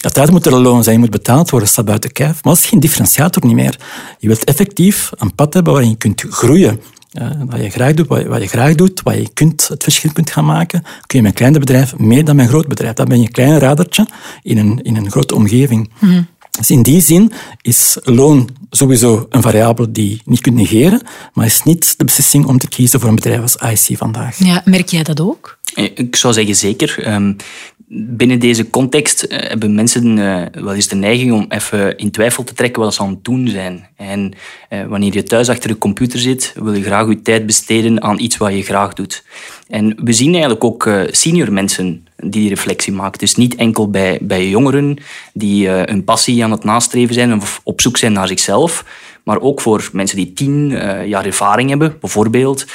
uiteraard 0.00 0.30
moet 0.30 0.46
er 0.46 0.52
een 0.52 0.62
loon 0.62 0.82
zijn, 0.82 0.94
je 0.94 1.00
moet 1.00 1.10
betaald 1.10 1.50
worden, 1.50 1.68
staat 1.68 1.84
buiten 1.84 2.12
kijf. 2.12 2.32
Maar 2.32 2.54
dat 2.54 2.62
is 2.62 2.66
geen 2.66 2.80
differentiator 2.80 3.46
niet 3.46 3.54
meer. 3.54 3.78
Je 4.18 4.26
wilt 4.26 4.44
effectief 4.44 5.10
een 5.16 5.34
pad 5.34 5.54
hebben 5.54 5.72
waarin 5.72 5.90
je 5.90 5.96
kunt 5.96 6.24
groeien. 6.28 6.80
Uh, 7.12 7.30
wat 7.46 7.62
je 7.62 7.70
graag 7.70 7.94
doet, 7.94 8.06
wat 8.06 8.20
je, 8.20 8.28
wat 8.28 8.42
je, 8.42 8.48
graag 8.48 8.74
doet, 8.74 9.02
wat 9.02 9.14
je 9.14 9.28
kunt, 9.34 9.68
het 9.68 9.82
verschil 9.82 10.12
kunt 10.12 10.30
gaan 10.30 10.44
maken, 10.44 10.82
kun 10.82 11.18
je 11.18 11.22
met 11.22 11.30
een 11.30 11.36
klein 11.36 11.52
bedrijf 11.52 11.98
meer 11.98 12.24
dan 12.24 12.36
met 12.36 12.44
een 12.44 12.50
groot 12.50 12.68
bedrijf. 12.68 12.94
Dan 12.94 13.08
ben 13.08 13.18
je 13.20 13.26
een 13.26 13.32
klein 13.32 13.58
radertje 13.58 14.06
in 14.42 14.58
een, 14.58 14.82
in 14.82 14.96
een 14.96 15.10
grote 15.10 15.34
omgeving. 15.34 15.90
Mm. 15.98 16.26
Dus 16.58 16.70
in 16.70 16.82
die 16.82 17.00
zin 17.00 17.32
is 17.62 17.98
loon 18.02 18.48
sowieso 18.70 19.26
een 19.30 19.42
variabele 19.42 19.90
die 19.90 20.10
je 20.10 20.20
niet 20.24 20.40
kunt 20.40 20.56
negeren, 20.56 21.02
maar 21.32 21.46
is 21.46 21.62
niet 21.62 21.98
de 21.98 22.04
beslissing 22.04 22.46
om 22.46 22.58
te 22.58 22.68
kiezen 22.68 23.00
voor 23.00 23.08
een 23.08 23.14
bedrijf 23.14 23.40
als 23.40 23.56
IC 23.56 23.96
vandaag. 23.96 24.38
Ja, 24.38 24.62
merk 24.64 24.88
jij 24.88 25.02
dat 25.02 25.20
ook? 25.20 25.58
Eh, 25.74 25.84
ik 25.94 26.16
zou 26.16 26.34
zeggen 26.34 26.56
zeker. 26.56 27.02
Ehm, 27.02 27.32
binnen 27.88 28.38
deze 28.38 28.70
context 28.70 29.22
eh, 29.22 29.48
hebben 29.48 29.74
mensen 29.74 30.16
uh, 30.16 30.42
wel 30.52 30.74
eens 30.74 30.88
de 30.88 30.96
neiging 30.96 31.32
om 31.32 31.46
even 31.48 31.96
in 31.96 32.10
twijfel 32.10 32.44
te 32.44 32.54
trekken 32.54 32.82
wat 32.82 32.94
ze 32.94 33.00
aan 33.00 33.10
het 33.10 33.24
doen 33.24 33.48
zijn. 33.48 33.88
En 33.96 34.32
wanneer 34.88 35.14
je 35.14 35.22
thuis 35.22 35.48
achter 35.48 35.68
de 35.68 35.78
computer 35.78 36.18
zit, 36.18 36.54
wil 36.62 36.72
je 36.72 36.82
graag 36.82 37.08
je 37.08 37.22
tijd 37.22 37.46
besteden 37.46 38.02
aan 38.02 38.18
iets 38.18 38.36
wat 38.36 38.52
je 38.52 38.62
graag 38.62 38.92
doet. 38.92 39.24
En 39.68 39.96
we 40.04 40.12
zien 40.12 40.32
eigenlijk 40.32 40.64
ook 40.64 40.90
senior 41.10 41.52
mensen 41.52 42.06
die 42.16 42.48
reflectie 42.48 42.92
maken. 42.92 43.18
Dus 43.18 43.34
niet 43.34 43.54
enkel 43.54 43.90
bij, 43.90 44.18
bij 44.22 44.48
jongeren 44.48 44.98
die 45.32 45.66
uh, 45.66 45.82
hun 45.84 46.04
passie 46.04 46.44
aan 46.44 46.50
het 46.50 46.64
nastreven 46.64 47.14
zijn 47.14 47.34
of 47.34 47.60
op 47.64 47.80
zoek 47.80 47.96
zijn 47.96 48.12
naar 48.12 48.28
zichzelf, 48.28 48.84
maar 49.24 49.40
ook 49.40 49.60
voor 49.60 49.88
mensen 49.92 50.16
die 50.16 50.32
tien 50.32 50.68
jaar 51.06 51.26
ervaring 51.26 51.68
hebben. 51.68 51.96
Bijvoorbeeld 52.00 52.66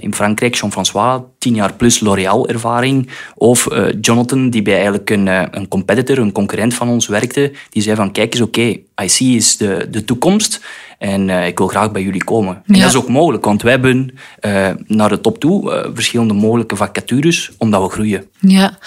in 0.00 0.14
Frankrijk 0.14 0.54
Jean-François, 0.54 1.22
tien 1.38 1.54
jaar 1.54 1.72
plus 1.72 2.00
L'Oréal 2.00 2.48
ervaring. 2.48 3.08
Of 3.34 3.68
Jonathan, 4.00 4.50
die 4.50 4.62
bij 4.62 4.74
eigenlijk 4.74 5.10
een, 5.10 5.26
een 5.56 5.68
competitor, 5.68 6.18
een 6.18 6.32
concurrent 6.32 6.74
van 6.74 6.88
ons 6.88 7.06
werkte. 7.06 7.52
Die 7.70 7.82
zei 7.82 7.96
van, 7.96 8.12
kijk 8.12 8.32
eens, 8.32 8.42
oké, 8.42 8.60
okay, 8.60 8.84
IC 9.06 9.20
is 9.20 9.56
de, 9.56 9.88
de 9.90 10.04
toekomst. 10.04 10.60
En 10.98 11.28
uh, 11.28 11.46
ik 11.46 11.58
wil 11.58 11.66
graag 11.66 11.92
bij 11.92 12.02
jullie 12.02 12.24
komen. 12.24 12.62
En 12.66 12.80
dat 12.80 12.88
is 12.88 12.96
ook 12.96 13.08
mogelijk, 13.08 13.44
want 13.44 13.62
wij 13.62 13.72
hebben 13.72 14.14
uh, 14.40 14.68
naar 14.86 15.08
de 15.08 15.20
top 15.20 15.38
toe 15.38 15.72
uh, 15.72 15.90
verschillende 15.94 16.34
mogelijke 16.34 16.76
vacatures, 16.76 17.50
omdat 17.58 17.82
we 17.82 17.88
groeien. 17.88 18.24
Ja, 18.38 18.78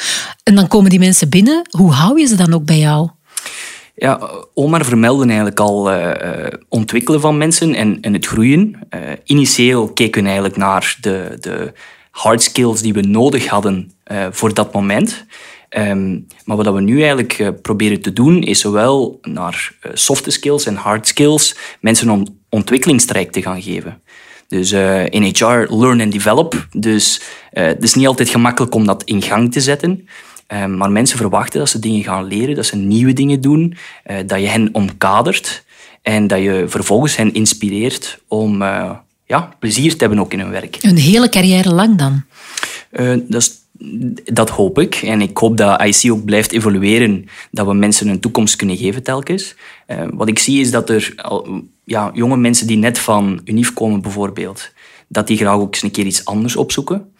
en 0.44 0.56
dan 0.56 0.68
komen 0.68 0.90
die 0.90 1.00
mensen 1.00 1.30
binnen. 1.30 1.68
Hoe 1.70 1.92
hou 1.92 2.20
je 2.20 2.26
ze 2.26 2.36
dan 2.36 2.54
ook 2.54 2.66
bij 2.66 2.78
jou? 2.78 3.10
Ja, 3.96 4.32
Omar 4.54 4.86
vermeldde 4.86 5.26
eigenlijk 5.26 5.60
al 5.60 5.92
ontwikkelen 6.70 7.22
van 7.22 7.38
mensen 7.38 7.74
en, 7.74 7.98
en 8.02 8.14
het 8.14 8.26
groeien. 8.26 8.80
initieel 9.24 9.94
keken 9.94 10.22
we 10.22 10.28
eigenlijk 10.28 10.58
naar 10.58 10.98
de, 11.02 11.38
de 11.40 11.74
hard 12.12 12.42
skills 12.42 12.82
die 12.82 12.94
we 12.94 13.02
nodig 13.02 13.48
hadden 13.48 13.92
voor 14.32 14.54
dat 14.54 14.74
moment. 14.74 15.26
Um, 15.78 16.28
maar 16.46 16.58
wat 16.58 16.74
we 16.74 16.82
nu 16.82 17.00
eigenlijk 17.00 17.62
proberen 17.62 18.02
te 18.02 18.14
doen, 18.14 18.44
is 18.44 18.60
zowel 18.60 19.20
naar 19.22 19.72
uh, 19.86 19.92
soft 19.94 20.32
skills 20.32 20.66
en 20.66 20.76
hard 20.76 21.08
skills 21.08 21.56
mensen 21.82 22.08
een 22.08 22.40
ontwikkelingstraject 22.50 23.34
te 23.34 23.42
gaan 23.42 23.62
geven. 23.62 24.02
Dus 24.48 24.72
uh, 24.72 25.06
in 25.06 25.24
HR, 25.24 25.74
learn 25.74 26.02
and 26.02 26.12
develop. 26.12 26.68
Dus 26.72 27.22
het 27.50 27.84
is 27.84 27.94
niet 27.94 28.08
altijd 28.08 28.30
gemakkelijk 28.30 28.76
om 28.76 28.86
dat 28.86 29.04
in 29.04 29.22
gang 29.22 29.52
te 29.52 29.62
zetten. 29.62 30.08
Um, 30.54 30.78
maar 30.78 30.92
mensen 30.92 31.18
verwachten 31.18 31.60
dat 31.60 31.70
ze 31.70 31.80
dingen 31.80 32.04
gaan 32.04 32.26
leren, 32.26 32.56
dat 32.56 32.66
ze 32.66 32.76
nieuwe 32.76 33.14
dingen 33.14 33.42
doen, 33.42 33.78
dat 34.26 34.40
je 34.40 34.48
hen 34.48 34.70
omkadert 34.72 35.64
en 36.02 36.28
dat 36.28 36.40
je 36.40 36.66
vervolgens 36.68 37.16
hen 37.16 37.34
inspireert 37.34 38.20
om 38.28 38.62
ja, 39.26 39.54
plezier 39.60 39.92
te 39.92 39.98
hebben 39.98 40.20
ook 40.20 40.34
in 40.34 40.40
hun 40.40 40.50
werk. 40.50 40.78
Een 40.82 40.98
hele 40.98 41.30
carrière 41.30 41.74
lang 41.74 41.98
dan? 41.98 42.24
dat 43.28 43.42
is 43.42 43.64
dat 44.24 44.50
hoop 44.50 44.80
ik. 44.80 44.96
En 44.96 45.22
ik 45.22 45.38
hoop 45.38 45.58
dat 45.58 45.82
IC 45.82 46.12
ook 46.12 46.26
blijft 46.26 46.52
evolueren, 46.52 47.26
dat 47.52 47.66
we 47.66 47.74
mensen 47.74 48.08
een 48.08 48.20
toekomst 48.20 48.56
kunnen 48.56 48.78
geven 48.78 49.04
telkens. 49.04 49.56
Wat 50.14 50.28
ik 50.28 50.40
zie 50.40 50.60
is 50.60 50.72
dat 50.72 50.90
er 50.90 51.14
ja, 51.84 52.12
jonge 52.14 52.38
mensen 52.38 52.68
die 52.68 52.78
net 52.78 53.00
van 53.00 53.42
UNIF 53.46 53.74
komen 53.74 54.02
bijvoorbeeld, 54.02 54.72
dat 55.08 55.28
die 55.28 55.38
graag 55.38 55.56
ook 55.56 55.74
eens 55.74 55.84
een 55.84 55.92
keer 55.92 56.06
iets 56.06 56.26
anders 56.26 56.56
opzoeken. 56.56 57.13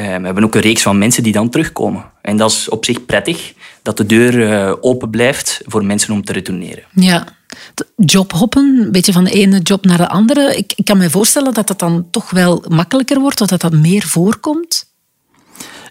Uh, 0.00 0.06
we 0.06 0.24
hebben 0.24 0.44
ook 0.44 0.54
een 0.54 0.60
reeks 0.60 0.82
van 0.82 0.98
mensen 0.98 1.22
die 1.22 1.32
dan 1.32 1.50
terugkomen. 1.50 2.04
En 2.22 2.36
dat 2.36 2.50
is 2.50 2.68
op 2.68 2.84
zich 2.84 3.06
prettig, 3.06 3.54
dat 3.82 3.96
de 3.96 4.06
deur 4.06 4.34
uh, 4.34 4.72
open 4.80 5.10
blijft 5.10 5.60
voor 5.64 5.84
mensen 5.84 6.14
om 6.14 6.24
te 6.24 6.32
retourneren. 6.32 6.84
Ja, 6.92 7.26
jobhoppen, 7.96 8.82
een 8.84 8.92
beetje 8.92 9.12
van 9.12 9.24
de 9.24 9.30
ene 9.30 9.60
job 9.60 9.84
naar 9.84 9.96
de 9.96 10.08
andere. 10.08 10.56
Ik, 10.56 10.72
ik 10.76 10.84
kan 10.84 10.98
me 10.98 11.10
voorstellen 11.10 11.54
dat 11.54 11.66
dat 11.66 11.78
dan 11.78 12.06
toch 12.10 12.30
wel 12.30 12.64
makkelijker 12.68 13.20
wordt, 13.20 13.48
dat 13.48 13.60
dat 13.60 13.72
meer 13.72 14.02
voorkomt. 14.02 14.86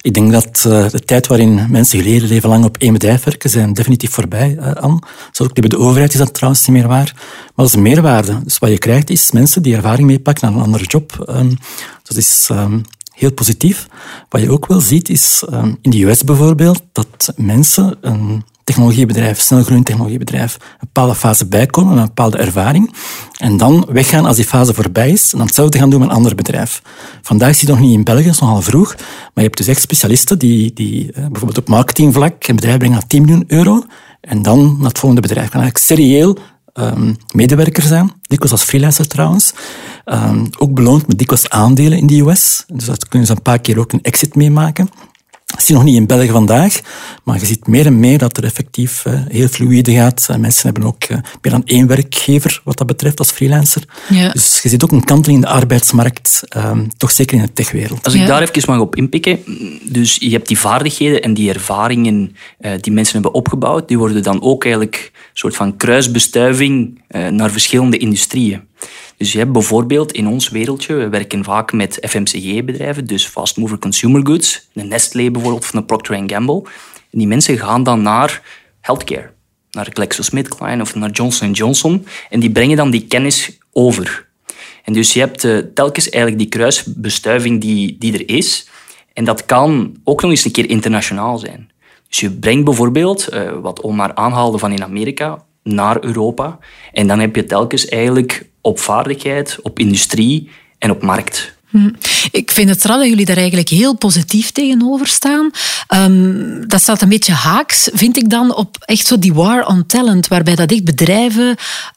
Ik 0.01 0.13
denk 0.13 0.31
dat 0.31 0.63
uh, 0.67 0.89
de 0.89 0.99
tijd 0.99 1.27
waarin 1.27 1.65
mensen 1.69 1.99
geleden 1.99 2.29
leven 2.29 2.49
lang 2.49 2.65
op 2.65 2.77
één 2.77 2.93
bedrijf 2.93 3.23
werken, 3.23 3.49
zijn 3.49 3.73
definitief 3.73 4.11
voorbij, 4.11 4.57
uh, 4.59 4.73
Anne. 4.73 5.01
Zoals 5.31 5.51
ook 5.51 5.59
bij 5.59 5.69
de 5.69 5.77
overheid 5.77 6.13
is 6.13 6.19
dat 6.19 6.33
trouwens 6.33 6.67
niet 6.67 6.77
meer 6.77 6.87
waar. 6.87 7.11
Maar 7.15 7.53
dat 7.55 7.65
is 7.65 7.73
een 7.73 7.81
meerwaarde. 7.81 8.43
Dus 8.43 8.57
wat 8.57 8.69
je 8.69 8.77
krijgt 8.77 9.09
is 9.09 9.31
mensen 9.31 9.61
die 9.61 9.75
ervaring 9.75 10.07
meepakken 10.07 10.47
naar 10.47 10.57
een 10.57 10.65
andere 10.65 10.83
job. 10.83 11.25
Um, 11.29 11.57
dat 12.03 12.17
is 12.17 12.49
um, 12.51 12.83
heel 13.17 13.31
positief. 13.31 13.87
Wat 14.29 14.41
je 14.41 14.51
ook 14.51 14.65
wel 14.65 14.79
ziet 14.79 15.09
is, 15.09 15.43
um, 15.53 15.77
in 15.81 15.91
de 15.91 16.03
US 16.03 16.23
bijvoorbeeld, 16.23 16.81
dat 16.91 17.33
mensen 17.35 17.97
een 18.01 18.43
technologiebedrijf, 18.63 19.39
snelgroeiend 19.39 19.85
technologiebedrijf, 19.85 20.53
een 20.53 20.77
bepaalde 20.79 21.15
fase 21.15 21.45
bijkomen 21.45 21.93
met 21.93 21.99
een 21.99 22.07
bepaalde 22.07 22.37
ervaring 22.37 22.93
en 23.37 23.57
dan 23.57 23.87
weggaan 23.89 24.25
als 24.25 24.35
die 24.35 24.45
fase 24.45 24.73
voorbij 24.73 25.11
is 25.11 25.31
en 25.31 25.37
dan 25.37 25.47
hetzelfde 25.47 25.77
gaan 25.77 25.89
doen 25.89 25.99
met 25.99 26.09
een 26.09 26.15
ander 26.15 26.35
bedrijf. 26.35 26.81
Vandaag 27.21 27.55
zie 27.55 27.67
je 27.67 27.73
nog 27.73 27.83
niet 27.83 27.93
in 27.93 28.03
België, 28.03 28.23
dat 28.23 28.33
is 28.33 28.39
nogal 28.39 28.61
vroeg, 28.61 28.95
maar 28.95 29.31
je 29.33 29.41
hebt 29.41 29.57
dus 29.57 29.67
echt 29.67 29.81
specialisten 29.81 30.39
die, 30.39 30.73
die 30.73 31.11
eh, 31.11 31.21
bijvoorbeeld 31.21 31.57
op 31.57 31.67
marketingvlak 31.67 32.47
een 32.47 32.55
bedrijf 32.55 32.77
brengen 32.77 32.97
naar 32.97 33.07
10 33.07 33.21
miljoen 33.21 33.43
euro 33.47 33.83
en 34.21 34.41
dan 34.41 34.75
naar 34.77 34.87
het 34.87 34.99
volgende 34.99 35.27
bedrijf 35.27 35.49
gaan. 35.49 35.61
Eigenlijk 35.61 35.85
serieel 35.85 36.37
um, 36.79 37.17
medewerker 37.33 37.83
zijn, 37.83 38.11
dikwijls 38.21 38.51
als 38.51 38.63
freelancer 38.63 39.07
trouwens. 39.07 39.53
Um, 40.05 40.49
ook 40.57 40.73
beloond 40.73 41.07
met 41.07 41.17
dikwijls 41.17 41.49
aandelen 41.49 41.97
in 41.97 42.07
de 42.07 42.19
US. 42.19 42.63
Dus 42.67 42.85
dat 42.85 43.07
kunnen 43.07 43.27
ze 43.27 43.33
een 43.35 43.41
paar 43.41 43.59
keer 43.59 43.79
ook 43.79 43.91
een 43.91 44.01
exit 44.01 44.35
meemaken. 44.35 44.89
Dat 45.57 45.65
zie 45.65 45.75
je 45.75 45.81
nog 45.81 45.91
niet 45.91 45.99
in 45.99 46.07
België 46.07 46.29
vandaag, 46.29 46.79
maar 47.23 47.39
je 47.39 47.45
ziet 47.45 47.67
meer 47.67 47.85
en 47.85 47.99
meer 47.99 48.17
dat 48.17 48.37
er 48.37 48.43
effectief 48.43 49.05
uh, 49.05 49.13
heel 49.27 49.47
fluïde 49.47 49.93
gaat. 49.93 50.27
Uh, 50.31 50.37
mensen 50.37 50.63
hebben 50.63 50.83
ook 50.83 51.03
uh, 51.03 51.17
meer 51.41 51.51
dan 51.51 51.61
één 51.65 51.87
werkgever 51.87 52.61
wat 52.63 52.77
dat 52.77 52.87
betreft 52.87 53.19
als 53.19 53.31
freelancer. 53.31 53.83
Ja. 54.09 54.31
Dus 54.31 54.59
je 54.61 54.69
ziet 54.69 54.83
ook 54.83 54.91
een 54.91 55.03
kanteling 55.03 55.43
in 55.43 55.49
de 55.49 55.53
arbeidsmarkt, 55.53 56.43
ehm, 56.49 56.87
toch 56.97 57.11
zeker 57.11 57.37
in 57.37 57.41
de 57.43 57.53
techwereld. 57.53 58.05
Als 58.05 58.13
ik 58.13 58.27
daar 58.27 58.41
even 58.41 58.71
mag 58.71 58.79
op 58.79 58.95
inpikken, 58.95 59.39
dus 59.83 60.15
je 60.19 60.29
hebt 60.29 60.47
die 60.47 60.59
vaardigheden 60.59 61.21
en 61.21 61.33
die 61.33 61.53
ervaringen 61.53 62.35
die 62.81 62.93
mensen 62.93 63.13
hebben 63.13 63.33
opgebouwd, 63.33 63.87
die 63.87 63.97
worden 63.97 64.23
dan 64.23 64.41
ook 64.41 64.63
eigenlijk 64.63 65.11
een 65.13 65.19
soort 65.33 65.55
van 65.55 65.77
kruisbestuiving 65.77 67.01
naar 67.29 67.51
verschillende 67.51 67.97
industrieën. 67.97 68.61
Dus 69.17 69.31
je 69.31 69.37
hebt 69.37 69.51
bijvoorbeeld 69.51 70.11
in 70.11 70.27
ons 70.27 70.49
wereldje, 70.49 70.93
we 70.93 71.09
werken 71.09 71.43
vaak 71.43 71.71
met 71.71 71.97
FMCG-bedrijven, 72.01 73.05
dus 73.05 73.25
fast 73.25 73.57
mover 73.57 73.79
consumer 73.79 74.25
goods, 74.25 74.67
een 74.73 74.87
Nestlé 74.87 75.31
bijvoorbeeld 75.31 75.63
of 75.63 75.73
een 75.73 75.85
Procter 75.85 76.23
Gamble. 76.27 76.61
En 77.11 77.17
die 77.17 77.27
mensen 77.27 77.57
gaan 77.57 77.83
dan 77.83 78.01
naar 78.01 78.41
healthcare, 78.81 79.31
naar 79.71 79.87
GlaxoSmithKline 79.93 80.81
of 80.81 80.95
naar 80.95 81.09
Johnson 81.09 81.51
Johnson 81.51 82.05
en 82.29 82.39
die 82.39 82.51
brengen 82.51 82.77
dan 82.77 82.91
die 82.91 83.07
kennis 83.07 83.57
over. 83.71 84.27
En 84.83 84.93
dus 84.93 85.13
je 85.13 85.19
hebt 85.19 85.43
uh, 85.43 85.57
telkens 85.73 86.09
eigenlijk 86.09 86.43
die 86.43 86.59
kruisbestuiving 86.59 87.61
die, 87.61 87.95
die 87.99 88.13
er 88.13 88.29
is. 88.29 88.69
En 89.13 89.25
dat 89.25 89.45
kan 89.45 89.95
ook 90.03 90.21
nog 90.21 90.31
eens 90.31 90.45
een 90.45 90.51
keer 90.51 90.69
internationaal 90.69 91.37
zijn. 91.37 91.71
Dus 92.09 92.19
je 92.19 92.31
brengt 92.31 92.65
bijvoorbeeld, 92.65 93.33
uh, 93.33 93.51
wat 93.61 93.81
Omar 93.81 94.15
aanhaalde 94.15 94.57
van 94.57 94.71
in 94.71 94.83
Amerika, 94.83 95.45
naar 95.63 96.03
Europa. 96.03 96.59
En 96.93 97.07
dan 97.07 97.19
heb 97.19 97.35
je 97.35 97.45
telkens 97.45 97.87
eigenlijk 97.87 98.49
op 98.67 98.79
vaardigheid, 98.79 99.57
op 99.61 99.79
industrie 99.79 100.49
en 100.77 100.91
op 100.91 101.01
markt. 101.01 101.55
Hm. 101.69 101.89
Ik 102.31 102.51
vind 102.51 102.69
het 102.69 102.83
raar 102.83 102.97
dat 102.97 103.07
jullie 103.07 103.25
daar 103.25 103.37
eigenlijk 103.37 103.69
heel 103.69 103.95
positief 103.95 104.51
tegenover 104.51 105.07
staan. 105.07 105.51
Um, 105.95 106.67
dat 106.67 106.81
staat 106.81 107.01
een 107.01 107.09
beetje 107.09 107.33
haaks, 107.33 107.89
vind 107.93 108.17
ik 108.17 108.29
dan, 108.29 108.55
op 108.55 108.77
echt 108.79 109.07
zo 109.07 109.19
die 109.19 109.33
war 109.33 109.65
on 109.65 109.85
talent, 109.85 110.27
waarbij 110.27 110.55
dat 110.55 110.71
echt 110.71 110.85
bedrijven 110.85 111.55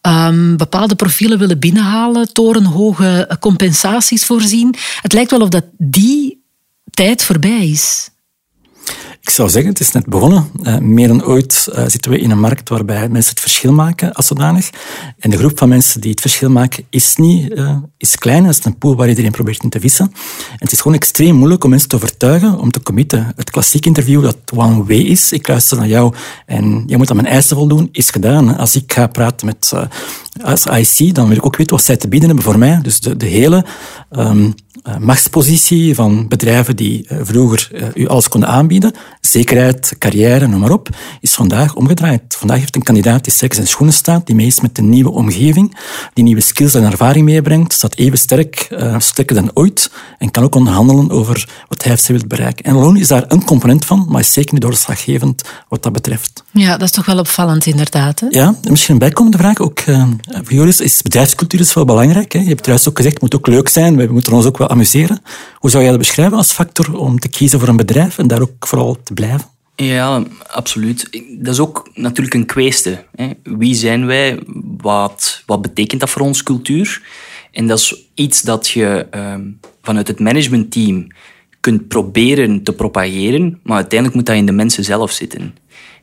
um, 0.09 0.57
bepaalde 0.57 0.95
profielen 0.95 1.39
willen 1.39 1.59
binnenhalen, 1.59 2.33
torenhoge 2.33 3.37
compensaties 3.41 4.25
voorzien. 4.25 4.75
Het 5.03 5.12
lijkt 5.12 5.31
wel 5.31 5.41
of 5.41 5.49
dat 5.49 5.65
die 5.79 6.43
tijd 6.91 7.23
voorbij 7.23 7.69
is. 7.69 8.11
Ik 9.20 9.30
zou 9.30 9.49
zeggen, 9.49 9.70
het 9.70 9.80
is 9.80 9.92
net 9.92 10.06
begonnen. 10.06 10.50
Uh, 10.62 10.78
meer 10.78 11.09
dan 11.09 11.25
ooit 11.25 11.68
uh, 11.73 11.85
zitten 11.87 12.11
we 12.11 12.18
in 12.18 12.30
een 12.30 12.40
markt 12.40 12.68
waarbij 12.68 13.09
mensen 13.09 13.30
het 13.30 13.40
verschil 13.40 13.73
maken 13.73 14.12
als 14.12 14.26
zodanig. 14.26 14.70
En 15.18 15.30
de 15.30 15.38
groep 15.38 15.59
van 15.59 15.68
mensen 15.68 16.00
die 16.00 16.11
het 16.11 16.20
verschil 16.20 16.50
maken 16.50 16.85
is 16.90 17.16
niet 17.16 17.50
uh, 17.50 17.76
is 17.97 18.16
klein. 18.16 18.44
Het 18.44 18.59
is 18.59 18.64
een 18.64 18.78
pool 18.78 18.97
waar 18.97 19.09
iedereen 19.09 19.30
probeert 19.30 19.62
in 19.62 19.70
te 19.70 19.80
vissen. 19.80 20.04
En 20.50 20.59
het 20.59 20.73
is 20.73 20.80
gewoon 20.80 20.97
extreem 20.97 21.35
moeilijk 21.35 21.64
om 21.64 21.70
mensen 21.70 21.88
te 21.88 21.97
overtuigen 21.97 22.59
om 22.59 22.70
te 22.70 22.82
committen. 22.82 23.32
Het 23.37 23.50
klassieke 23.50 23.88
interview 23.88 24.23
dat 24.23 24.37
one 24.54 24.85
way 24.85 24.99
is, 24.99 25.32
ik 25.32 25.49
luister 25.49 25.76
naar 25.76 25.88
jou 25.88 26.14
en 26.47 26.82
jij 26.87 26.97
moet 26.97 27.11
aan 27.11 27.16
mijn 27.16 27.28
eisen 27.28 27.56
voldoen, 27.56 27.88
is 27.92 28.11
gedaan. 28.11 28.56
Als 28.56 28.76
ik 28.76 28.92
ga 28.92 29.06
praten 29.06 29.47
met 29.47 29.73
als 30.42 30.66
IC, 30.66 31.14
dan 31.14 31.28
wil 31.28 31.37
ik 31.37 31.47
ook 31.47 31.56
weten 31.56 31.76
wat 31.76 31.85
zij 31.85 31.97
te 31.97 32.09
bieden 32.09 32.28
hebben 32.28 32.47
voor 32.47 32.59
mij. 32.59 32.78
Dus 32.82 33.00
de, 33.00 33.16
de 33.16 33.26
hele 33.26 33.64
uh, 34.12 34.32
machtspositie 34.99 35.94
van 35.94 36.28
bedrijven 36.28 36.76
die 36.76 37.06
uh, 37.08 37.18
vroeger 37.22 37.70
uh, 37.72 37.82
u 37.94 38.08
alles 38.08 38.28
konden 38.28 38.49
aanbieden, 38.49 38.92
zekerheid, 39.20 39.94
carrière, 39.99 40.46
noem 40.46 40.60
maar 40.60 40.70
op, 40.70 40.88
is 41.20 41.34
vandaag 41.34 41.75
omgedraaid. 41.75 42.22
Vandaag 42.28 42.58
heeft 42.58 42.76
een 42.76 42.82
kandidaat 42.82 43.25
die 43.25 43.32
sterk 43.32 43.54
zijn 43.54 43.66
schoenen 43.66 43.94
staat, 43.94 44.26
die 44.26 44.34
mee 44.34 44.46
is 44.46 44.60
met 44.60 44.75
de 44.76 44.82
nieuwe 44.82 45.10
omgeving, 45.10 45.76
die 46.14 46.25
nieuwe 46.25 46.40
skills 46.40 46.75
en 46.75 46.84
ervaring 46.84 47.25
meebrengt, 47.25 47.72
staat 47.72 47.96
even 47.96 48.18
sterk, 48.18 48.68
sterker 48.99 49.34
dan 49.34 49.50
ooit 49.54 49.90
en 50.18 50.30
kan 50.30 50.42
ook 50.42 50.54
onderhandelen 50.54 51.10
over 51.10 51.49
wat 51.68 51.84
hij 51.84 51.92
of 51.92 52.00
zij 52.00 52.14
wil 52.14 52.26
bereiken. 52.26 52.64
En 52.64 52.75
loon 52.75 52.96
is 52.96 53.08
daar 53.08 53.25
een 53.28 53.44
component 53.44 53.84
van, 53.84 54.06
maar 54.08 54.20
is 54.20 54.32
zeker 54.32 54.52
niet 54.52 54.62
doorslaggevend 54.62 55.42
wat 55.68 55.82
dat 55.82 55.92
betreft. 55.92 56.44
Ja, 56.50 56.70
dat 56.70 56.82
is 56.82 56.90
toch 56.90 57.06
wel 57.06 57.18
opvallend 57.18 57.66
inderdaad. 57.66 58.20
Hè? 58.20 58.26
Ja, 58.30 58.46
en 58.62 58.70
misschien 58.70 58.94
een 58.94 59.00
bijkomende 59.00 59.38
vraag 59.38 59.58
ook 59.58 59.80
voor 59.80 60.52
Joris, 60.52 60.80
is 60.80 61.02
bedrijfscultuur 61.02 61.60
is 61.60 61.75
wel 61.75 61.84
belangrijk. 61.84 62.32
Hè? 62.32 62.38
Je 62.38 62.49
hebt 62.49 62.66
juist 62.66 62.88
ook 62.88 62.96
gezegd, 62.96 63.14
het 63.14 63.22
moet 63.22 63.34
ook 63.34 63.46
leuk 63.46 63.68
zijn, 63.68 63.96
we 63.96 64.08
moeten 64.10 64.32
ons 64.32 64.44
ook 64.44 64.58
wel 64.58 64.68
amuseren. 64.71 65.23
Hoe 65.55 65.71
zou 65.71 65.83
jij 65.83 65.93
dat 65.93 66.00
beschrijven 66.00 66.37
als 66.37 66.53
factor 66.53 66.99
om 66.99 67.19
te 67.19 67.29
kiezen 67.29 67.59
voor 67.59 67.69
een 67.69 67.77
bedrijf 67.77 68.19
en 68.19 68.29
daar 68.29 68.41
ook 68.41 68.67
vooral 68.67 69.03
te 69.03 69.15
blijven? 69.15 69.49
Ja, 69.77 70.23
absoluut. 70.47 71.23
Dat 71.39 71.55
is 71.55 71.61
ook 71.61 71.91
natuurlijk 71.95 72.35
een 72.35 72.47
kwestie. 72.47 72.99
Wie 73.43 73.75
zijn 73.75 74.07
wij? 74.07 74.43
Wat, 74.77 75.43
wat 75.47 75.62
betekent 75.62 76.00
dat 76.00 76.11
voor 76.11 76.23
ons 76.23 76.43
cultuur? 76.43 77.03
En 77.53 77.67
dat 77.67 77.79
is 77.79 78.05
iets 78.15 78.43
dat 78.43 78.69
je 78.69 79.07
ehm, 79.11 79.43
vanuit 79.83 80.09
het 80.09 80.21
managementteam 80.21 81.07
kunt 81.61 81.89
proberen 81.89 82.62
te 82.62 82.73
propageren, 82.73 83.61
maar 83.62 83.77
uiteindelijk 83.77 84.19
moet 84.19 84.27
dat 84.27 84.37
in 84.37 84.47
de 84.47 84.53
mensen 84.53 84.85
zelf 84.85 85.11
zitten. 85.11 85.55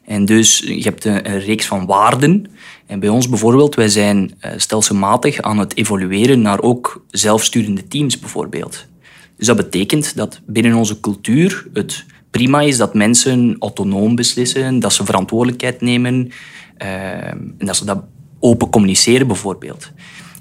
En 0.05 0.25
dus 0.25 0.59
je 0.59 0.83
hebt 0.83 1.05
een, 1.05 1.29
een 1.29 1.39
reeks 1.39 1.65
van 1.65 1.85
waarden. 1.85 2.45
En 2.87 2.99
bij 2.99 3.09
ons 3.09 3.29
bijvoorbeeld, 3.29 3.75
wij 3.75 3.89
zijn 3.89 4.33
uh, 4.45 4.51
stelselmatig 4.57 5.41
aan 5.41 5.59
het 5.59 5.77
evolueren 5.77 6.41
naar 6.41 6.61
ook 6.61 7.05
zelfsturende 7.09 7.87
teams 7.87 8.19
bijvoorbeeld. 8.19 8.85
Dus 9.37 9.47
dat 9.47 9.55
betekent 9.55 10.15
dat 10.15 10.41
binnen 10.45 10.75
onze 10.75 10.99
cultuur 10.99 11.67
het 11.73 12.05
prima 12.31 12.61
is 12.61 12.77
dat 12.77 12.93
mensen 12.93 13.55
autonoom 13.59 14.15
beslissen, 14.15 14.79
dat 14.79 14.93
ze 14.93 15.05
verantwoordelijkheid 15.05 15.81
nemen 15.81 16.31
uh, 16.77 17.27
en 17.27 17.55
dat 17.57 17.75
ze 17.75 17.85
dat 17.85 18.03
open 18.39 18.69
communiceren 18.69 19.27
bijvoorbeeld. 19.27 19.91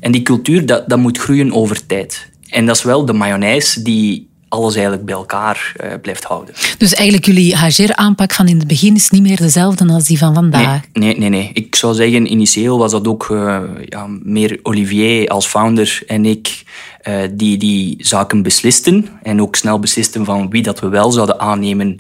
En 0.01 0.13
die 0.13 0.23
cultuur, 0.23 0.67
dat, 0.67 0.89
dat 0.89 0.99
moet 0.99 1.19
groeien 1.19 1.53
over 1.53 1.87
tijd. 1.87 2.31
En 2.49 2.67
dat 2.67 2.77
is 2.77 2.83
wel 2.83 3.05
de 3.05 3.13
mayonaise 3.13 3.83
die 3.83 4.29
alles 4.57 4.75
eigenlijk 4.75 5.05
bij 5.05 5.15
elkaar 5.15 5.73
uh, 5.85 5.93
blijft 6.03 6.25
houden. 6.25 6.55
Dus 6.79 6.95
eigenlijk 6.95 7.27
jullie 7.27 7.57
HR-aanpak 7.57 8.33
van 8.33 8.49
in 8.49 8.59
het 8.59 8.67
begin 8.67 8.95
is 8.95 9.11
niet 9.11 9.23
meer 9.23 9.37
dezelfde 9.37 9.93
als 9.93 10.05
die 10.05 10.19
van 10.19 10.35
vandaag? 10.35 10.81
Nee, 10.93 11.19
nee, 11.19 11.29
nee. 11.29 11.51
Ik 11.53 11.75
zou 11.75 11.95
zeggen, 11.95 12.31
initieel 12.31 12.79
was 12.79 12.91
dat 12.91 13.07
ook 13.07 13.29
uh, 13.29 13.63
ja, 13.85 14.07
meer 14.23 14.59
Olivier 14.63 15.29
als 15.29 15.47
founder 15.47 16.03
en 16.07 16.25
ik 16.25 16.65
uh, 17.09 17.23
die 17.33 17.57
die 17.57 17.97
zaken 17.99 18.43
beslisten. 18.43 19.09
En 19.23 19.43
ook 19.43 19.57
snel 19.57 19.79
beslisten 19.79 20.25
van 20.25 20.51
wie 20.51 20.63
dat 20.63 20.81
we 20.81 20.89
wel 20.89 21.13
zouden 21.13 21.41
aannemen 21.41 21.99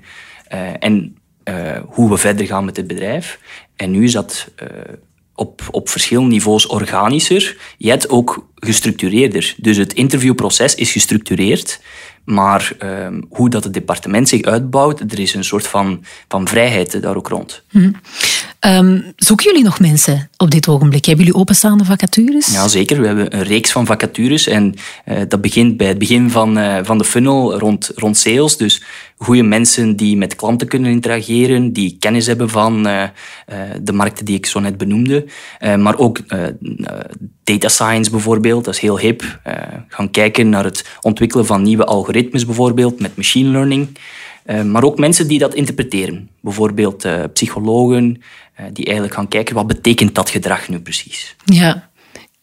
en 0.78 1.16
hoe 1.86 2.10
we 2.10 2.16
verder 2.16 2.46
gaan 2.46 2.64
met 2.64 2.76
het 2.76 2.86
bedrijf. 2.86 3.38
En 3.76 3.90
nu 3.90 4.04
is 4.04 4.12
dat 4.12 4.48
op, 5.36 5.62
op 5.70 5.88
verschillende 5.88 6.30
niveaus 6.30 6.66
organischer, 6.66 7.56
yet 7.78 8.08
ook 8.08 8.48
gestructureerder. 8.54 9.54
Dus 9.56 9.76
het 9.76 9.92
interviewproces 9.92 10.74
is 10.74 10.92
gestructureerd, 10.92 11.80
maar 12.26 12.72
um, 12.78 13.26
hoe 13.28 13.50
dat 13.50 13.64
het 13.64 13.74
departement 13.74 14.28
zich 14.28 14.42
uitbouwt, 14.42 15.00
er 15.00 15.18
is 15.18 15.34
een 15.34 15.44
soort 15.44 15.66
van, 15.66 16.04
van 16.28 16.48
vrijheid 16.48 17.02
daar 17.02 17.16
ook 17.16 17.28
rond. 17.28 17.62
Hm. 17.70 17.90
Um, 18.66 19.12
zoeken 19.16 19.46
jullie 19.46 19.64
nog 19.64 19.80
mensen 19.80 20.30
op 20.36 20.50
dit 20.50 20.68
ogenblik? 20.68 21.04
Hebben 21.04 21.24
jullie 21.24 21.40
openstaande 21.40 21.84
vacatures? 21.84 22.52
Ja, 22.52 22.68
zeker. 22.68 23.00
We 23.00 23.06
hebben 23.06 23.36
een 23.36 23.42
reeks 23.42 23.72
van 23.72 23.86
vacatures. 23.86 24.46
En 24.46 24.74
uh, 25.06 25.18
dat 25.28 25.40
begint 25.40 25.76
bij 25.76 25.86
het 25.86 25.98
begin 25.98 26.30
van, 26.30 26.58
uh, 26.58 26.78
van 26.82 26.98
de 26.98 27.04
funnel 27.04 27.58
rond, 27.58 27.90
rond 27.94 28.16
sales. 28.16 28.56
Dus 28.56 28.82
goede 29.16 29.42
mensen 29.42 29.96
die 29.96 30.16
met 30.16 30.36
klanten 30.36 30.68
kunnen 30.68 30.90
interageren, 30.90 31.72
die 31.72 31.96
kennis 31.98 32.26
hebben 32.26 32.48
van 32.50 32.86
uh, 32.86 33.02
de 33.82 33.92
markten 33.92 34.24
die 34.24 34.36
ik 34.36 34.46
zo 34.46 34.60
net 34.60 34.76
benoemde. 34.76 35.24
maar 35.78 35.98
ook 35.98 36.20
data 37.44 37.68
science 37.68 38.10
bijvoorbeeld, 38.10 38.64
dat 38.64 38.74
is 38.74 38.80
heel 38.80 38.98
hip. 38.98 39.40
gaan 39.88 40.10
kijken 40.10 40.48
naar 40.48 40.64
het 40.64 40.84
ontwikkelen 41.00 41.46
van 41.46 41.62
nieuwe 41.62 41.84
algoritmes 41.84 42.46
bijvoorbeeld, 42.46 43.00
met 43.00 43.16
machine 43.16 43.50
learning. 43.50 43.88
Uh, 44.46 44.62
maar 44.62 44.82
ook 44.82 44.98
mensen 44.98 45.28
die 45.28 45.38
dat 45.38 45.54
interpreteren. 45.54 46.28
Bijvoorbeeld 46.40 47.04
uh, 47.04 47.22
psychologen, 47.32 48.22
uh, 48.60 48.66
die 48.72 48.84
eigenlijk 48.84 49.14
gaan 49.14 49.28
kijken 49.28 49.54
wat 49.54 49.66
betekent 49.66 50.14
dat 50.14 50.30
gedrag 50.30 50.68
nu 50.68 50.80
precies. 50.80 51.36
Ja. 51.44 51.88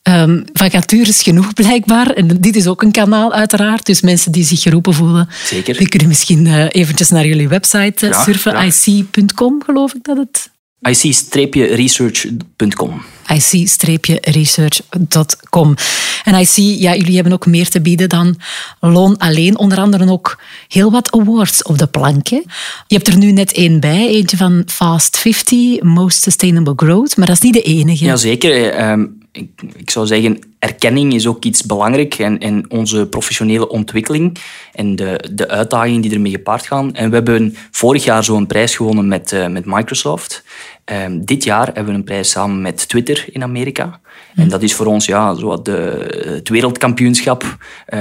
Um, 0.03 0.43
vacatures 0.53 1.21
genoeg 1.21 1.53
blijkbaar. 1.53 2.09
En 2.09 2.27
dit 2.27 2.55
is 2.55 2.67
ook 2.67 2.81
een 2.81 2.91
kanaal 2.91 3.33
uiteraard. 3.33 3.85
Dus 3.85 4.01
mensen 4.01 4.31
die 4.31 4.43
zich 4.43 4.61
geroepen 4.61 4.93
voelen. 4.93 5.29
Zeker. 5.43 5.77
Die 5.77 5.87
kunnen 5.87 6.07
misschien 6.07 6.67
eventjes 6.67 7.09
naar 7.09 7.25
jullie 7.25 7.47
website 7.47 8.13
surfen. 8.25 8.65
ic.com 8.65 9.63
geloof 9.65 9.93
ik 9.93 10.03
dat 10.03 10.17
het 10.17 10.51
ic-research.com. 10.83 13.01
ic-research.com. 13.27 15.75
En 16.23 16.39
I 16.39 16.45
see, 16.45 16.81
ja, 16.81 16.95
jullie 16.95 17.15
hebben 17.15 17.33
ook 17.33 17.45
meer 17.45 17.69
te 17.69 17.81
bieden 17.81 18.09
dan 18.09 18.37
loon 18.79 19.17
alleen. 19.17 19.57
Onder 19.57 19.77
andere 19.77 20.11
ook 20.11 20.39
heel 20.67 20.91
wat 20.91 21.11
awards 21.11 21.63
op 21.63 21.77
de 21.77 21.87
plank. 21.87 22.27
Hè? 22.27 22.41
Je 22.87 22.95
hebt 22.95 23.07
er 23.07 23.17
nu 23.17 23.31
net 23.31 23.53
één 23.53 23.79
bij, 23.79 24.07
eentje 24.07 24.37
van 24.37 24.63
Fast 24.65 25.17
50, 25.17 25.81
Most 25.81 26.21
Sustainable 26.21 26.73
Growth, 26.75 27.17
maar 27.17 27.27
dat 27.27 27.35
is 27.35 27.41
niet 27.41 27.53
de 27.53 27.61
enige. 27.61 28.05
Jazeker. 28.05 28.89
Um, 28.89 29.21
ik, 29.33 29.61
ik 29.75 29.89
zou 29.89 30.07
zeggen, 30.07 30.39
erkenning 30.59 31.13
is 31.13 31.27
ook 31.27 31.43
iets 31.43 31.63
belangrijk 31.63 32.15
en, 32.15 32.39
en 32.39 32.71
onze 32.71 33.07
professionele 33.07 33.69
ontwikkeling 33.69 34.37
en 34.73 34.95
de, 34.95 35.29
de 35.31 35.47
uitdagingen 35.47 36.01
die 36.01 36.13
ermee 36.13 36.31
gepaard 36.31 36.65
gaan. 36.65 36.95
En 36.95 37.09
we 37.09 37.15
hebben 37.15 37.55
vorig 37.71 38.03
jaar 38.03 38.23
zo'n 38.23 38.47
prijs 38.47 38.75
gewonnen 38.75 39.07
met, 39.07 39.31
uh, 39.31 39.47
met 39.47 39.65
Microsoft. 39.65 40.43
Um, 40.85 41.25
dit 41.25 41.43
jaar 41.43 41.65
hebben 41.65 41.85
we 41.85 41.93
een 41.93 42.03
prijs 42.03 42.29
samen 42.29 42.61
met 42.61 42.87
Twitter 42.87 43.25
in 43.31 43.43
Amerika. 43.43 43.99
En 44.35 44.49
dat 44.49 44.61
is 44.61 44.73
voor 44.73 44.85
ons 44.85 45.05
ja, 45.05 45.33
zo 45.33 45.61
de, 45.61 46.07
het 46.37 46.49
wereldkampioenschap. 46.49 47.43
Um, 47.43 47.99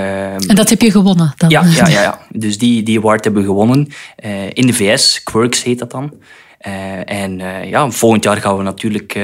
en 0.49 0.55
dat 0.55 0.69
heb 0.69 0.81
je 0.81 0.91
gewonnen 0.91 1.33
dan? 1.37 1.51
Ja, 1.51 1.65
ja, 1.65 1.89
ja, 1.89 2.03
ja. 2.03 2.21
dus 2.45 2.59
die, 2.59 2.83
die 2.83 2.99
award 2.99 3.25
hebben 3.25 3.43
we 3.43 3.49
gewonnen 3.49 3.89
uh, 4.25 4.47
in 4.53 4.67
de 4.67 4.73
VS. 4.73 5.23
Quirks 5.23 5.63
heet 5.63 5.79
dat 5.79 5.91
dan. 5.91 6.13
Uh, 6.67 7.11
en 7.11 7.39
ja, 7.69 7.91
volgend 7.91 8.25
jaar 8.25 8.37
gaan 8.37 8.57
we 8.57 8.63
natuurlijk 8.63 9.19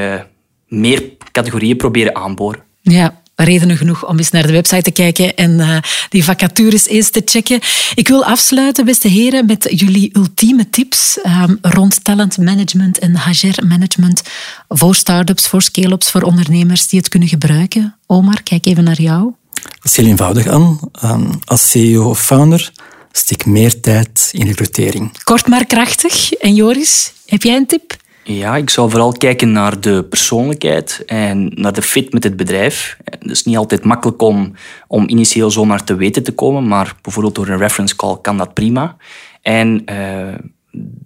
meer 0.66 1.02
categorieën 1.32 1.76
proberen 1.76 2.14
aanboren. 2.14 2.62
Ja, 2.80 3.17
redenen 3.44 3.76
genoeg 3.76 4.06
om 4.06 4.18
eens 4.18 4.30
naar 4.30 4.46
de 4.46 4.52
website 4.52 4.82
te 4.82 4.90
kijken 4.90 5.36
en 5.36 5.50
uh, 5.50 5.76
die 6.08 6.24
vacatures 6.24 6.86
eens 6.86 7.10
te 7.10 7.22
checken. 7.24 7.60
Ik 7.94 8.08
wil 8.08 8.24
afsluiten, 8.24 8.84
beste 8.84 9.08
heren, 9.08 9.46
met 9.46 9.66
jullie 9.70 10.10
ultieme 10.12 10.70
tips 10.70 11.18
um, 11.26 11.58
rond 11.60 12.04
talent 12.04 12.38
management 12.38 12.98
en 12.98 13.18
HR 13.18 13.66
management 13.66 14.22
voor 14.68 14.94
start-ups, 14.94 15.46
voor 15.46 15.62
scale-ups, 15.62 16.10
voor 16.10 16.22
ondernemers 16.22 16.88
die 16.88 16.98
het 16.98 17.08
kunnen 17.08 17.28
gebruiken. 17.28 17.96
Omar, 18.06 18.42
kijk 18.42 18.66
even 18.66 18.84
naar 18.84 19.00
jou. 19.00 19.32
Dat 19.52 19.84
is 19.84 19.96
heel 19.96 20.06
eenvoudig 20.06 20.46
aan. 20.46 20.80
Um, 21.04 21.30
als 21.44 21.70
CEO 21.70 22.08
of 22.08 22.24
founder 22.24 22.72
stik 23.12 23.46
meer 23.46 23.80
tijd 23.80 24.28
in 24.32 24.46
recrutering. 24.46 25.22
Kort 25.24 25.46
maar 25.46 25.66
krachtig. 25.66 26.32
En 26.32 26.54
Joris, 26.54 27.12
heb 27.26 27.42
jij 27.42 27.56
een 27.56 27.66
tip? 27.66 27.96
Ja, 28.30 28.56
ik 28.56 28.70
zou 28.70 28.90
vooral 28.90 29.12
kijken 29.12 29.52
naar 29.52 29.80
de 29.80 30.04
persoonlijkheid 30.04 31.02
en 31.06 31.52
naar 31.54 31.72
de 31.72 31.82
fit 31.82 32.12
met 32.12 32.24
het 32.24 32.36
bedrijf. 32.36 32.96
Het 33.04 33.30
is 33.30 33.44
niet 33.44 33.56
altijd 33.56 33.84
makkelijk 33.84 34.22
om, 34.22 34.52
om 34.86 35.08
initieel 35.08 35.50
zomaar 35.50 35.84
te 35.84 35.94
weten 35.94 36.22
te 36.22 36.32
komen, 36.32 36.68
maar 36.68 36.94
bijvoorbeeld 37.02 37.34
door 37.34 37.48
een 37.48 37.58
reference 37.58 37.96
call 37.96 38.18
kan 38.22 38.36
dat 38.36 38.54
prima. 38.54 38.96
En 39.42 39.82
uh, 39.90 40.34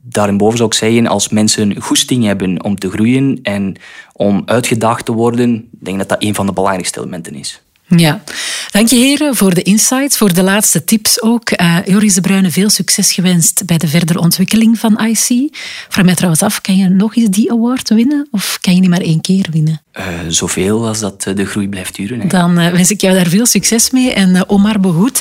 daarboven 0.02 0.56
zou 0.56 0.68
ik 0.68 0.74
zeggen, 0.74 1.06
als 1.06 1.28
mensen 1.28 1.80
goesting 1.80 2.24
hebben 2.24 2.64
om 2.64 2.78
te 2.78 2.90
groeien 2.90 3.38
en 3.42 3.76
om 4.12 4.42
uitgedaagd 4.44 5.04
te 5.04 5.12
worden, 5.12 5.54
ik 5.54 5.84
denk 5.84 5.98
dat 5.98 6.08
dat 6.08 6.22
een 6.22 6.34
van 6.34 6.46
de 6.46 6.52
belangrijkste 6.52 7.00
elementen 7.00 7.34
is. 7.34 7.62
Ja, 7.86 8.22
dank 8.70 8.88
je 8.88 8.96
heren 8.96 9.36
voor 9.36 9.54
de 9.54 9.62
insights, 9.62 10.16
voor 10.16 10.34
de 10.34 10.42
laatste 10.42 10.84
tips 10.84 11.22
ook. 11.22 11.60
Uh, 11.60 11.76
Joris 11.84 12.14
de 12.14 12.20
Bruyne, 12.20 12.50
veel 12.50 12.70
succes 12.70 13.12
gewenst 13.12 13.66
bij 13.66 13.78
de 13.78 13.88
verdere 13.88 14.20
ontwikkeling 14.20 14.78
van 14.78 15.00
IC. 15.00 15.56
Vraag 15.88 16.04
mij 16.04 16.14
trouwens 16.14 16.42
af, 16.42 16.60
kan 16.60 16.76
je 16.76 16.88
nog 16.88 17.16
eens 17.16 17.28
die 17.28 17.52
award 17.52 17.88
winnen 17.88 18.28
of 18.30 18.58
kan 18.60 18.74
je 18.74 18.80
niet 18.80 18.90
maar 18.90 19.00
één 19.00 19.20
keer 19.20 19.46
winnen? 19.50 19.82
Uh, 19.98 20.04
zoveel 20.28 20.86
als 20.86 21.00
dat 21.00 21.26
eh, 21.26 21.34
de 21.34 21.44
groei 21.44 21.68
blijft 21.68 21.94
duren. 21.94 22.20
Hè. 22.20 22.26
Dan 22.26 22.60
uh, 22.60 22.70
wens 22.70 22.90
ik 22.90 23.00
jou 23.00 23.14
daar 23.14 23.26
veel 23.28 23.46
succes 23.46 23.90
mee. 23.90 24.12
En 24.12 24.48
Omar 24.48 24.80
Behoed, 24.80 25.20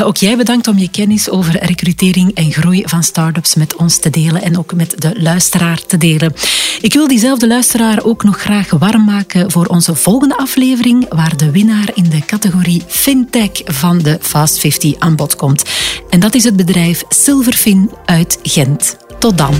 ook 0.00 0.16
jij 0.16 0.36
bedankt 0.36 0.68
om 0.68 0.78
je 0.78 0.90
kennis 0.90 1.30
over 1.30 1.64
recrutering 1.64 2.34
en 2.34 2.52
groei 2.52 2.82
van 2.86 3.02
start-ups 3.02 3.54
met 3.54 3.76
ons 3.76 3.98
te 3.98 4.10
delen 4.10 4.42
en 4.42 4.58
ook 4.58 4.74
met 4.74 5.00
de 5.00 5.22
luisteraar 5.22 5.86
te 5.86 5.96
delen. 5.96 6.34
Ik 6.80 6.92
wil 6.92 7.08
diezelfde 7.08 7.46
luisteraar 7.46 8.04
ook 8.04 8.24
nog 8.24 8.40
graag 8.40 8.70
warm 8.70 9.04
maken 9.04 9.50
voor 9.50 9.66
onze 9.66 9.94
volgende 9.94 10.36
aflevering, 10.36 11.06
waar 11.08 11.36
de 11.36 11.50
winnaar 11.50 11.90
in 11.94 12.10
de 12.10 12.24
categorie 12.24 12.82
FinTech 12.86 13.50
van 13.64 13.98
de 13.98 14.18
Fast 14.20 14.58
50 14.58 14.98
aan 14.98 15.16
bod 15.16 15.36
komt. 15.36 15.62
En 16.10 16.20
dat 16.20 16.34
is 16.34 16.44
het 16.44 16.56
bedrijf 16.56 17.02
Silverfin 17.08 17.90
uit 18.04 18.38
Gent. 18.42 18.96
Tot 19.18 19.38
dan. 19.38 19.54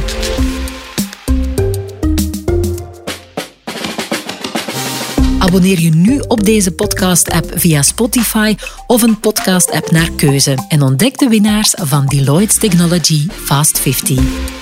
Abonneer 5.53 5.81
je 5.81 5.91
nu 5.91 6.19
op 6.19 6.45
deze 6.45 6.71
podcast-app 6.71 7.53
via 7.55 7.83
Spotify 7.83 8.55
of 8.87 9.03
een 9.03 9.21
podcast-app 9.21 9.91
naar 9.91 10.11
keuze 10.11 10.67
en 10.69 10.83
ontdek 10.83 11.19
de 11.19 11.29
winnaars 11.29 11.75
van 11.81 12.07
Deloitte 12.07 12.59
Technology 12.59 13.27
Fast 13.31 13.81
50. 13.81 14.62